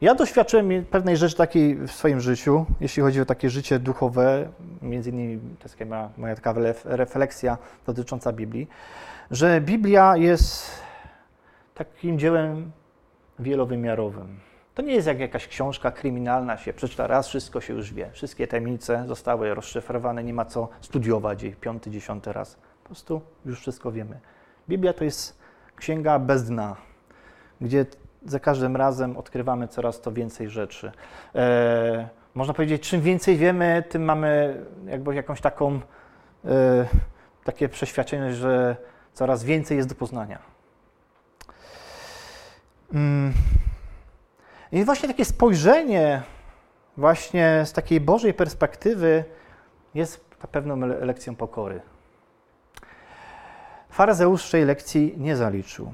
ja 0.00 0.14
doświadczyłem 0.14 0.84
pewnej 0.84 1.16
rzeczy 1.16 1.36
takiej 1.36 1.76
w 1.76 1.90
swoim 1.90 2.20
życiu, 2.20 2.66
jeśli 2.80 3.02
chodzi 3.02 3.20
o 3.20 3.24
takie 3.24 3.50
życie 3.50 3.78
duchowe, 3.78 4.48
między 4.82 5.10
innymi 5.10 5.40
to 5.58 5.64
jest 5.64 5.80
moja, 5.80 6.10
moja 6.16 6.34
taka 6.34 6.54
refleksja 6.84 7.58
dotycząca 7.86 8.32
Biblii, 8.32 8.68
że 9.30 9.60
Biblia 9.60 10.16
jest 10.16 10.70
takim 11.74 12.18
dziełem 12.18 12.72
wielowymiarowym. 13.38 14.40
To 14.76 14.82
nie 14.82 14.94
jest 14.94 15.06
jak 15.06 15.20
jakaś 15.20 15.48
książka 15.48 15.90
kryminalna, 15.90 16.56
się 16.56 16.72
przeczyta 16.72 17.06
raz, 17.06 17.28
wszystko 17.28 17.60
się 17.60 17.74
już 17.74 17.92
wie. 17.92 18.10
Wszystkie 18.12 18.46
tajemnice 18.46 19.04
zostały 19.06 19.54
rozszyfrowane, 19.54 20.24
nie 20.24 20.34
ma 20.34 20.44
co 20.44 20.68
studiować 20.80 21.42
jej 21.42 21.52
piąty, 21.52 21.90
dziesiąty 21.90 22.32
raz. 22.32 22.54
Po 22.82 22.86
prostu 22.86 23.20
już 23.44 23.60
wszystko 23.60 23.92
wiemy. 23.92 24.20
Biblia 24.68 24.92
to 24.92 25.04
jest 25.04 25.38
księga 25.76 26.18
bez 26.18 26.44
dna, 26.44 26.76
gdzie 27.60 27.86
za 28.24 28.40
każdym 28.40 28.76
razem 28.76 29.16
odkrywamy 29.16 29.68
coraz 29.68 30.00
to 30.00 30.12
więcej 30.12 30.50
rzeczy. 30.50 30.92
E, 31.34 32.08
można 32.34 32.54
powiedzieć, 32.54 32.88
czym 32.88 33.00
więcej 33.00 33.36
wiemy, 33.36 33.84
tym 33.88 34.04
mamy 34.04 34.60
jakby 34.86 35.14
jakąś 35.14 35.40
taką, 35.40 35.80
e, 36.44 36.86
takie 37.44 37.68
przeświadczenie, 37.68 38.34
że 38.34 38.76
coraz 39.12 39.44
więcej 39.44 39.76
jest 39.76 39.88
do 39.88 39.94
poznania. 39.94 40.38
Mm. 42.92 43.32
I 44.72 44.84
właśnie 44.84 45.08
takie 45.08 45.24
spojrzenie 45.24 46.22
właśnie 46.96 47.62
z 47.66 47.72
takiej 47.72 48.00
Bożej 48.00 48.34
perspektywy 48.34 49.24
jest 49.94 50.26
pewną 50.52 50.76
lekcją 50.86 51.36
pokory. 51.36 51.80
Farazeusz 53.90 54.50
tej 54.50 54.64
lekcji 54.64 55.14
nie 55.16 55.36
zaliczył. 55.36 55.92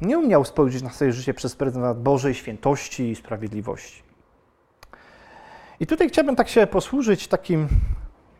Nie 0.00 0.18
umiał 0.18 0.44
spojrzeć 0.44 0.82
na 0.82 0.90
swoje 0.90 1.12
życie 1.12 1.34
przez 1.34 1.56
pryzmat 1.56 2.02
Bożej 2.02 2.34
świętości 2.34 3.10
i 3.10 3.16
sprawiedliwości. 3.16 4.02
I 5.80 5.86
tutaj 5.86 6.08
chciałbym 6.08 6.36
tak 6.36 6.48
się 6.48 6.66
posłużyć 6.66 7.28
takim 7.28 7.68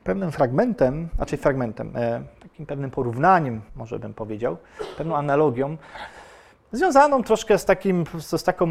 pewnym 0.05 0.33
fragmentem, 0.33 1.09
znaczy 1.17 1.37
fragmentem, 1.37 1.97
e, 1.97 2.23
takim 2.43 2.67
pewnym 2.67 2.91
porównaniem, 2.91 3.61
może 3.77 3.99
bym 3.99 4.15
powiedział, 4.15 4.57
pewną 4.97 5.17
analogią, 5.17 5.77
związaną 6.73 7.23
troszkę 7.23 7.59
z 7.59 7.65
takim, 7.65 8.05
z 8.19 8.45
taką 8.45 8.69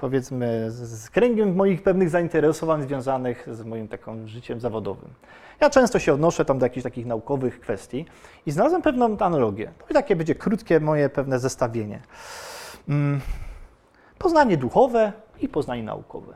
powiedzmy, 0.00 0.66
z 0.70 1.10
kręgiem 1.10 1.56
moich 1.56 1.82
pewnych 1.82 2.10
zainteresowań 2.10 2.82
związanych 2.82 3.48
z 3.52 3.64
moim 3.64 3.88
takim 3.88 4.28
życiem 4.28 4.60
zawodowym. 4.60 5.10
Ja 5.60 5.70
często 5.70 5.98
się 5.98 6.12
odnoszę 6.12 6.44
tam 6.44 6.58
do 6.58 6.66
jakichś 6.66 6.84
takich 6.84 7.06
naukowych 7.06 7.60
kwestii 7.60 8.06
i 8.46 8.50
znalazłem 8.50 8.82
pewną 8.82 9.18
analogię. 9.18 9.72
To 9.88 9.94
takie 9.94 10.16
będzie 10.16 10.34
krótkie 10.34 10.80
moje 10.80 11.08
pewne 11.08 11.38
zestawienie. 11.38 12.00
Mm, 12.88 13.20
poznanie 14.18 14.56
duchowe 14.56 15.12
i 15.40 15.48
poznanie 15.48 15.82
naukowe. 15.82 16.34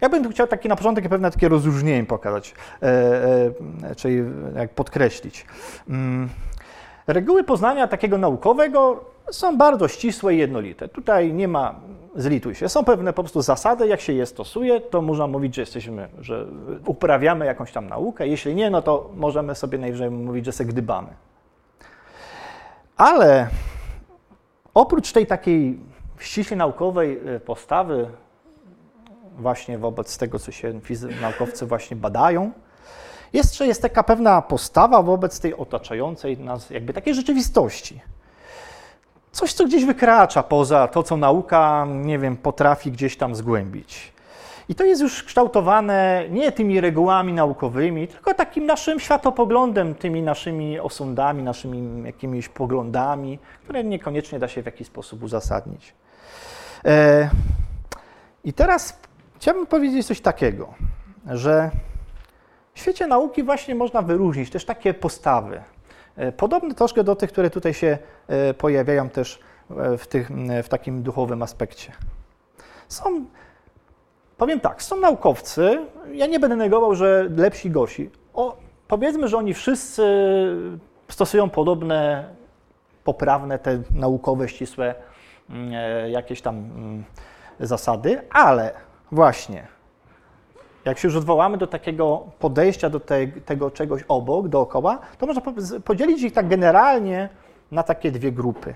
Ja 0.00 0.08
bym 0.08 0.30
chciał 0.30 0.46
taki 0.46 0.68
na 0.68 0.76
początek 0.76 1.08
pewne 1.08 1.30
takie 1.30 1.48
rozróżnienie 1.48 2.04
pokazać, 2.04 2.54
e, 2.82 2.86
e, 3.82 3.94
czyli 3.94 4.22
jak 4.56 4.70
podkreślić. 4.70 5.46
Mm, 5.88 6.28
reguły 7.06 7.44
poznania 7.44 7.88
takiego 7.88 8.18
naukowego 8.18 9.04
są 9.30 9.58
bardzo 9.58 9.88
ścisłe 9.88 10.34
i 10.34 10.38
jednolite. 10.38 10.88
Tutaj 10.88 11.32
nie 11.32 11.48
ma 11.48 11.74
zlituj 12.16 12.54
się. 12.54 12.68
Są 12.68 12.84
pewne 12.84 13.12
po 13.12 13.22
prostu 13.22 13.42
zasady, 13.42 13.86
jak 13.86 14.00
się 14.00 14.12
je 14.12 14.26
stosuje, 14.26 14.80
to 14.80 15.02
można 15.02 15.26
mówić, 15.26 15.54
że 15.54 15.62
jesteśmy, 15.62 16.08
że 16.20 16.46
uprawiamy 16.86 17.46
jakąś 17.46 17.72
tam 17.72 17.88
naukę. 17.88 18.28
Jeśli 18.28 18.54
nie, 18.54 18.70
no 18.70 18.82
to 18.82 19.10
możemy 19.14 19.54
sobie 19.54 19.78
najwyżej 19.78 20.10
mówić, 20.10 20.44
że 20.44 20.52
se 20.52 20.64
gdybamy. 20.64 21.08
Ale 22.96 23.48
oprócz 24.74 25.12
tej 25.12 25.26
takiej 25.26 25.80
ściśle 26.18 26.56
naukowej 26.56 27.20
e, 27.26 27.40
postawy, 27.40 28.08
właśnie 29.38 29.78
wobec 29.78 30.18
tego, 30.18 30.38
co 30.38 30.52
się 30.52 30.80
naukowcy 31.20 31.66
właśnie 31.66 31.96
badają, 31.96 32.52
jeszcze 33.32 33.66
jest 33.66 33.82
taka 33.82 34.02
pewna 34.02 34.42
postawa 34.42 35.02
wobec 35.02 35.40
tej 35.40 35.56
otaczającej 35.56 36.38
nas 36.38 36.70
jakby 36.70 36.92
takiej 36.92 37.14
rzeczywistości 37.14 38.00
coś, 39.34 39.52
co 39.52 39.64
gdzieś 39.64 39.84
wykracza 39.84 40.42
poza 40.42 40.88
to, 40.88 41.02
co 41.02 41.16
nauka, 41.16 41.86
nie 41.90 42.18
wiem, 42.18 42.36
potrafi 42.36 42.92
gdzieś 42.92 43.16
tam 43.16 43.34
zgłębić. 43.34 44.12
I 44.68 44.74
to 44.74 44.84
jest 44.84 45.02
już 45.02 45.22
kształtowane 45.22 46.24
nie 46.30 46.52
tymi 46.52 46.80
regułami 46.80 47.32
naukowymi, 47.32 48.08
tylko 48.08 48.34
takim 48.34 48.66
naszym 48.66 49.00
światopoglądem, 49.00 49.94
tymi 49.94 50.22
naszymi 50.22 50.80
osądami, 50.80 51.42
naszymi 51.42 52.06
jakimiś 52.06 52.48
poglądami, 52.48 53.38
które 53.62 53.84
niekoniecznie 53.84 54.38
da 54.38 54.48
się 54.48 54.62
w 54.62 54.66
jakiś 54.66 54.86
sposób 54.86 55.22
uzasadnić. 55.22 55.94
E, 56.84 57.30
I 58.44 58.52
teraz 58.52 58.98
chciałbym 59.36 59.66
powiedzieć 59.66 60.06
coś 60.06 60.20
takiego, 60.20 60.74
że 61.26 61.70
w 62.74 62.80
świecie 62.80 63.06
nauki 63.06 63.42
właśnie 63.42 63.74
można 63.74 64.02
wyróżnić 64.02 64.50
też 64.50 64.64
takie 64.64 64.94
postawy, 64.94 65.62
podobne 66.36 66.74
troszkę 66.74 67.04
do 67.04 67.16
tych, 67.16 67.32
które 67.32 67.50
tutaj 67.50 67.74
się 67.74 67.98
e, 68.28 68.54
pojawiają 68.54 69.08
też 69.08 69.40
e, 69.70 69.98
w, 69.98 70.06
tych, 70.06 70.30
w 70.64 70.68
takim 70.68 71.02
duchowym 71.02 71.42
aspekcie. 71.42 71.92
Są, 72.88 73.24
powiem 74.36 74.60
tak, 74.60 74.82
są 74.82 75.00
naukowcy, 75.00 75.86
ja 76.12 76.26
nie 76.26 76.40
będę 76.40 76.56
negował, 76.56 76.94
że 76.94 77.28
lepsi 77.36 77.70
gosi. 77.70 78.10
O, 78.34 78.56
powiedzmy, 78.88 79.28
że 79.28 79.36
oni 79.36 79.54
wszyscy 79.54 80.04
stosują 81.08 81.50
podobne, 81.50 82.28
poprawne, 83.04 83.58
te 83.58 83.82
naukowe, 83.94 84.48
ścisłe 84.48 84.94
jakieś 86.08 86.42
tam 86.42 86.64
zasady, 87.60 88.22
ale 88.30 88.72
właśnie 89.12 89.73
jak 90.84 90.98
się 90.98 91.08
już 91.08 91.16
odwołamy 91.16 91.58
do 91.58 91.66
takiego 91.66 92.22
podejścia 92.38 92.90
do 92.90 93.00
te, 93.00 93.26
tego 93.26 93.70
czegoś 93.70 94.02
obok, 94.08 94.48
dookoła, 94.48 94.98
to 95.18 95.26
można 95.26 95.42
podzielić 95.84 96.22
ich 96.22 96.32
tak 96.32 96.48
generalnie 96.48 97.28
na 97.70 97.82
takie 97.82 98.10
dwie 98.10 98.32
grupy. 98.32 98.74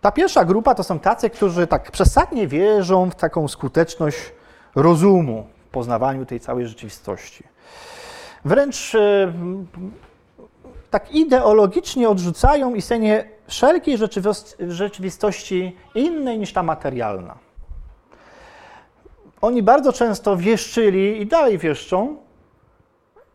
Ta 0.00 0.12
pierwsza 0.12 0.44
grupa 0.44 0.74
to 0.74 0.82
są 0.82 0.98
tacy, 0.98 1.30
którzy 1.30 1.66
tak 1.66 1.90
przesadnie 1.90 2.48
wierzą 2.48 3.10
w 3.10 3.14
taką 3.14 3.48
skuteczność 3.48 4.32
rozumu 4.74 5.46
w 5.68 5.70
poznawaniu 5.70 6.26
tej 6.26 6.40
całej 6.40 6.66
rzeczywistości. 6.66 7.44
Wręcz 8.44 8.94
e, 8.94 9.32
tak 10.90 11.10
ideologicznie 11.10 12.08
odrzucają 12.08 12.74
istnienie 12.74 13.28
wszelkiej 13.46 13.98
rzeczywistości 14.68 15.76
innej 15.94 16.38
niż 16.38 16.52
ta 16.52 16.62
materialna. 16.62 17.47
Oni 19.40 19.62
bardzo 19.62 19.92
często 19.92 20.36
wieszczyli 20.36 21.20
i 21.22 21.26
dalej 21.26 21.58
wieszczą, 21.58 22.16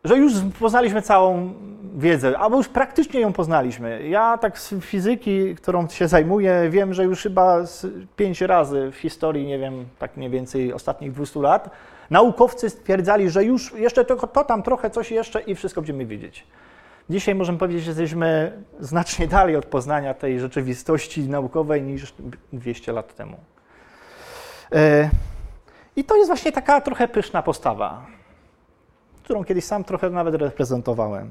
że 0.03 0.17
już 0.17 0.33
poznaliśmy 0.59 1.01
całą 1.01 1.53
wiedzę, 1.95 2.37
albo 2.37 2.57
już 2.57 2.67
praktycznie 2.67 3.19
ją 3.19 3.33
poznaliśmy. 3.33 4.07
Ja 4.07 4.37
tak 4.37 4.59
z 4.59 4.75
fizyki, 4.81 5.55
którą 5.55 5.87
się 5.87 6.07
zajmuję, 6.07 6.67
wiem, 6.69 6.93
że 6.93 7.03
już 7.03 7.23
chyba 7.23 7.57
pięć 8.15 8.41
razy 8.41 8.91
w 8.91 8.95
historii, 8.95 9.45
nie 9.45 9.59
wiem, 9.59 9.85
tak 9.99 10.17
mniej 10.17 10.29
więcej 10.29 10.73
ostatnich 10.73 11.11
200 11.11 11.39
lat, 11.39 11.69
naukowcy 12.09 12.69
stwierdzali, 12.69 13.29
że 13.29 13.43
już 13.43 13.73
jeszcze 13.73 14.05
to, 14.05 14.27
to 14.27 14.43
tam 14.43 14.63
trochę 14.63 14.89
coś 14.89 15.11
jeszcze 15.11 15.41
i 15.41 15.55
wszystko 15.55 15.81
będziemy 15.81 16.05
wiedzieć. 16.05 16.47
Dzisiaj 17.09 17.35
możemy 17.35 17.57
powiedzieć, 17.57 17.83
że 17.83 17.91
jesteśmy 17.91 18.51
znacznie 18.79 19.27
dalej 19.27 19.55
od 19.55 19.65
poznania 19.65 20.13
tej 20.13 20.39
rzeczywistości 20.39 21.29
naukowej 21.29 21.81
niż 21.81 22.13
200 22.53 22.91
lat 22.91 23.15
temu. 23.15 23.37
E, 24.71 25.09
i 25.95 26.03
to 26.03 26.15
jest 26.15 26.29
właśnie 26.29 26.51
taka 26.51 26.81
trochę 26.81 27.07
pyszna 27.07 27.43
postawa, 27.43 28.05
którą 29.23 29.43
kiedyś 29.43 29.65
sam 29.65 29.83
trochę 29.83 30.09
nawet 30.09 30.35
reprezentowałem. 30.35 31.29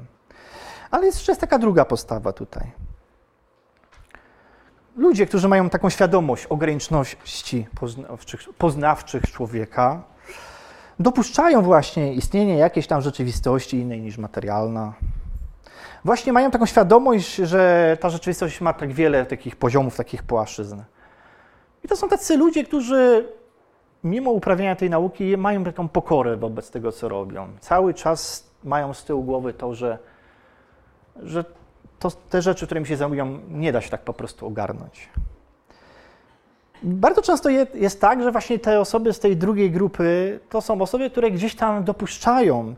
Ale 0.91 1.05
jest 1.05 1.17
jeszcze 1.17 1.35
taka 1.35 1.59
druga 1.59 1.85
postawa 1.85 2.33
tutaj. 2.33 2.71
Ludzie, 4.97 5.25
którzy 5.25 5.47
mają 5.47 5.69
taką 5.69 5.89
świadomość 5.89 6.45
ograniczności 6.45 7.67
poznawczych, 7.79 8.41
poznawczych 8.57 9.23
człowieka, 9.31 10.03
dopuszczają 10.99 11.61
właśnie 11.61 12.13
istnienie 12.13 12.57
jakiejś 12.57 12.87
tam 12.87 13.01
rzeczywistości 13.01 13.77
innej 13.77 14.01
niż 14.01 14.17
materialna. 14.17 14.93
Właśnie 16.05 16.33
mają 16.33 16.51
taką 16.51 16.65
świadomość, 16.65 17.35
że 17.35 17.97
ta 18.01 18.09
rzeczywistość 18.09 18.61
ma 18.61 18.73
tak 18.73 18.93
wiele 18.93 19.25
takich 19.25 19.55
poziomów, 19.55 19.95
takich 19.95 20.23
płaszczyzn. 20.23 20.81
I 21.83 21.87
to 21.87 21.95
są 21.95 22.09
tacy 22.09 22.37
ludzie, 22.37 22.63
którzy 22.63 23.27
mimo 24.03 24.31
uprawiania 24.31 24.75
tej 24.75 24.89
nauki 24.89 25.37
mają 25.37 25.63
taką 25.63 25.87
pokorę 25.87 26.37
wobec 26.37 26.71
tego, 26.71 26.91
co 26.91 27.09
robią. 27.09 27.47
Cały 27.59 27.93
czas 27.93 28.49
mają 28.63 28.93
z 28.93 29.05
tyłu 29.05 29.23
głowy 29.23 29.53
to, 29.53 29.75
że, 29.75 29.97
że 31.23 31.45
to, 31.99 32.11
te 32.11 32.41
rzeczy, 32.41 32.65
którymi 32.65 32.87
się 32.87 32.97
zajmują, 32.97 33.39
nie 33.49 33.71
da 33.71 33.81
się 33.81 33.89
tak 33.89 34.01
po 34.01 34.13
prostu 34.13 34.47
ogarnąć. 34.47 35.09
Bardzo 36.83 37.21
często 37.21 37.49
jest 37.73 38.01
tak, 38.01 38.23
że 38.23 38.31
właśnie 38.31 38.59
te 38.59 38.79
osoby 38.79 39.13
z 39.13 39.19
tej 39.19 39.37
drugiej 39.37 39.71
grupy 39.71 40.39
to 40.49 40.61
są 40.61 40.81
osoby, 40.81 41.09
które 41.09 41.31
gdzieś 41.31 41.55
tam 41.55 41.83
dopuszczają 41.83 42.75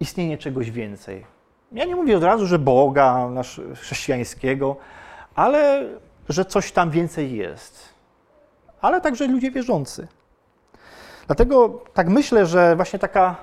istnienie 0.00 0.38
czegoś 0.38 0.70
więcej. 0.70 1.26
Ja 1.72 1.84
nie 1.84 1.96
mówię 1.96 2.16
od 2.16 2.22
razu, 2.22 2.46
że 2.46 2.58
Boga, 2.58 3.28
nasz 3.28 3.60
chrześcijańskiego, 3.74 4.76
ale 5.34 5.88
że 6.28 6.44
coś 6.44 6.72
tam 6.72 6.90
więcej 6.90 7.36
jest 7.36 7.87
ale 8.80 9.00
także 9.00 9.26
ludzie 9.26 9.50
wierzący. 9.50 10.08
Dlatego 11.26 11.84
tak 11.94 12.08
myślę, 12.08 12.46
że 12.46 12.76
właśnie 12.76 12.98
taka 12.98 13.36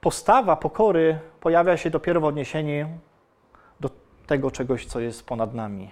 postawa 0.00 0.56
pokory 0.56 1.18
pojawia 1.40 1.76
się 1.76 1.90
dopiero 1.90 2.20
w 2.20 2.24
odniesieniu 2.24 2.88
do 3.80 3.90
tego 4.26 4.50
czegoś, 4.50 4.86
co 4.86 5.00
jest 5.00 5.26
ponad 5.26 5.54
nami. 5.54 5.90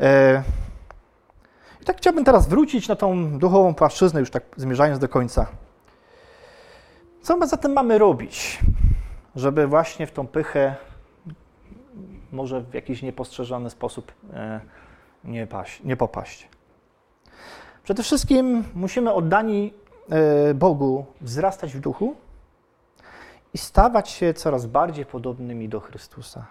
E, 0.00 0.42
I 1.82 1.84
tak 1.84 1.96
chciałbym 1.96 2.24
teraz 2.24 2.48
wrócić 2.48 2.88
na 2.88 2.96
tą 2.96 3.38
duchową 3.38 3.74
płaszczyznę, 3.74 4.20
już 4.20 4.30
tak 4.30 4.42
zmierzając 4.56 4.98
do 4.98 5.08
końca. 5.08 5.46
Co 7.22 7.36
my 7.36 7.46
zatem 7.46 7.72
mamy 7.72 7.98
robić, 7.98 8.60
żeby 9.36 9.66
właśnie 9.66 10.06
w 10.06 10.12
tą 10.12 10.26
pychę 10.26 10.74
może 12.32 12.60
w 12.60 12.74
jakiś 12.74 13.02
niepostrzeżony 13.02 13.70
sposób 13.70 14.12
e, 14.32 14.60
nie, 15.26 15.46
paść, 15.46 15.82
nie 15.84 15.96
popaść. 15.96 16.48
Przede 17.84 18.02
wszystkim 18.02 18.64
musimy 18.74 19.12
oddani 19.12 19.72
e, 20.10 20.54
Bogu 20.54 21.04
wzrastać 21.20 21.72
w 21.72 21.80
duchu 21.80 22.14
i 23.54 23.58
stawać 23.58 24.10
się 24.10 24.34
coraz 24.34 24.66
bardziej 24.66 25.06
podobnymi 25.06 25.68
do 25.68 25.80
Chrystusa. 25.80 26.46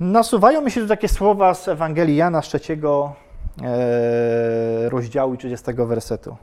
Nasuwają 0.00 0.60
mi 0.60 0.70
się 0.70 0.80
tu 0.80 0.88
takie 0.88 1.08
słowa 1.08 1.54
z 1.54 1.68
Ewangelii 1.68 2.16
Jana 2.16 2.42
z 2.42 2.44
trzeciego 2.44 3.14
e, 3.62 4.88
rozdziału 4.88 5.34
i 5.34 5.38
30 5.38 5.72
wersetu. 5.72 6.36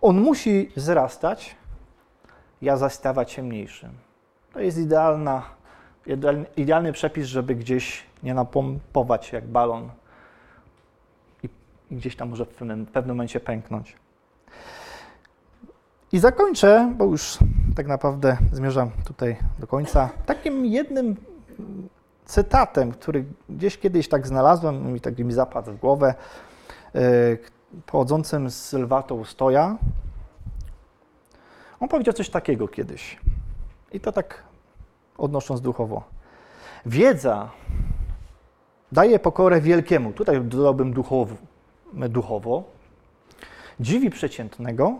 On 0.00 0.20
musi 0.20 0.72
wzrastać, 0.76 1.56
ja 2.62 2.76
zaś 2.76 2.92
stawać 2.92 3.32
się 3.32 3.42
mniejszym. 3.42 3.90
To 4.52 4.60
jest 4.60 4.78
idealna, 4.78 5.42
idealny 6.56 6.92
przepis, 6.92 7.26
żeby 7.26 7.54
gdzieś 7.54 8.04
nie 8.22 8.34
napompować 8.34 9.32
jak 9.32 9.46
balon 9.46 9.90
i, 11.90 11.96
gdzieś 11.96 12.16
tam 12.16 12.28
może 12.28 12.44
w 12.44 12.48
pewnym, 12.48 12.86
w 12.86 12.90
pewnym 12.90 13.16
momencie 13.16 13.40
pęknąć. 13.40 13.96
I 16.12 16.18
zakończę, 16.18 16.94
bo 16.96 17.04
już 17.04 17.38
tak 17.76 17.86
naprawdę 17.86 18.36
zmierzam 18.52 18.90
tutaj 19.04 19.36
do 19.58 19.66
końca, 19.66 20.10
takim 20.26 20.66
jednym 20.66 21.16
cytatem, 22.24 22.92
który 22.92 23.24
gdzieś 23.48 23.78
kiedyś 23.78 24.08
tak 24.08 24.26
znalazłem 24.26 24.96
i 24.96 25.00
tak 25.00 25.18
mi 25.18 25.32
zapadł 25.32 25.72
w 25.72 25.80
głowę, 25.80 26.14
yy, 26.94 27.38
pochodzącym 27.86 28.50
z 28.50 28.54
Sylwatą 28.54 29.24
Stoja. 29.24 29.76
On 31.80 31.88
powiedział 31.88 32.14
coś 32.14 32.30
takiego 32.30 32.68
kiedyś. 32.68 33.18
I 33.92 34.00
to 34.00 34.12
tak 34.12 34.42
odnosząc 35.18 35.60
duchowo. 35.60 36.02
Wiedza 36.86 37.50
daje 38.92 39.18
pokorę 39.18 39.60
wielkiemu. 39.60 40.12
Tutaj 40.12 40.40
dodałbym 40.40 40.92
duchowo, 40.92 41.36
duchowo. 41.92 42.64
Dziwi 43.80 44.10
przeciętnego, 44.10 44.98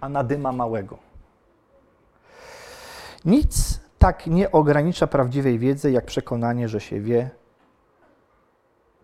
a 0.00 0.08
nadyma 0.08 0.52
małego. 0.52 0.98
Nic 3.24 3.80
tak 3.98 4.26
nie 4.26 4.52
ogranicza 4.52 5.06
prawdziwej 5.06 5.58
wiedzy, 5.58 5.90
jak 5.90 6.06
przekonanie, 6.06 6.68
że 6.68 6.80
się 6.80 7.00
wie 7.00 7.30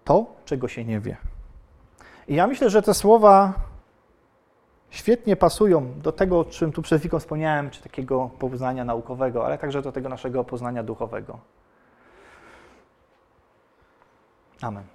to, 0.04 0.26
czego 0.44 0.68
się 0.68 0.84
nie 0.84 1.00
wie. 1.00 1.16
I 2.28 2.34
ja 2.34 2.46
myślę, 2.46 2.70
że 2.70 2.82
te 2.82 2.94
słowa 2.94 3.52
świetnie 4.90 5.36
pasują 5.36 6.00
do 6.00 6.12
tego, 6.12 6.38
o 6.38 6.44
czym 6.44 6.72
tu 6.72 6.82
przed 6.82 7.00
chwilą 7.00 7.18
wspomniałem, 7.18 7.70
czy 7.70 7.82
takiego 7.82 8.30
poznania 8.38 8.84
naukowego, 8.84 9.46
ale 9.46 9.58
także 9.58 9.82
do 9.82 9.92
tego 9.92 10.08
naszego 10.08 10.44
poznania 10.44 10.82
duchowego. 10.82 11.38
Amen. 14.60 14.93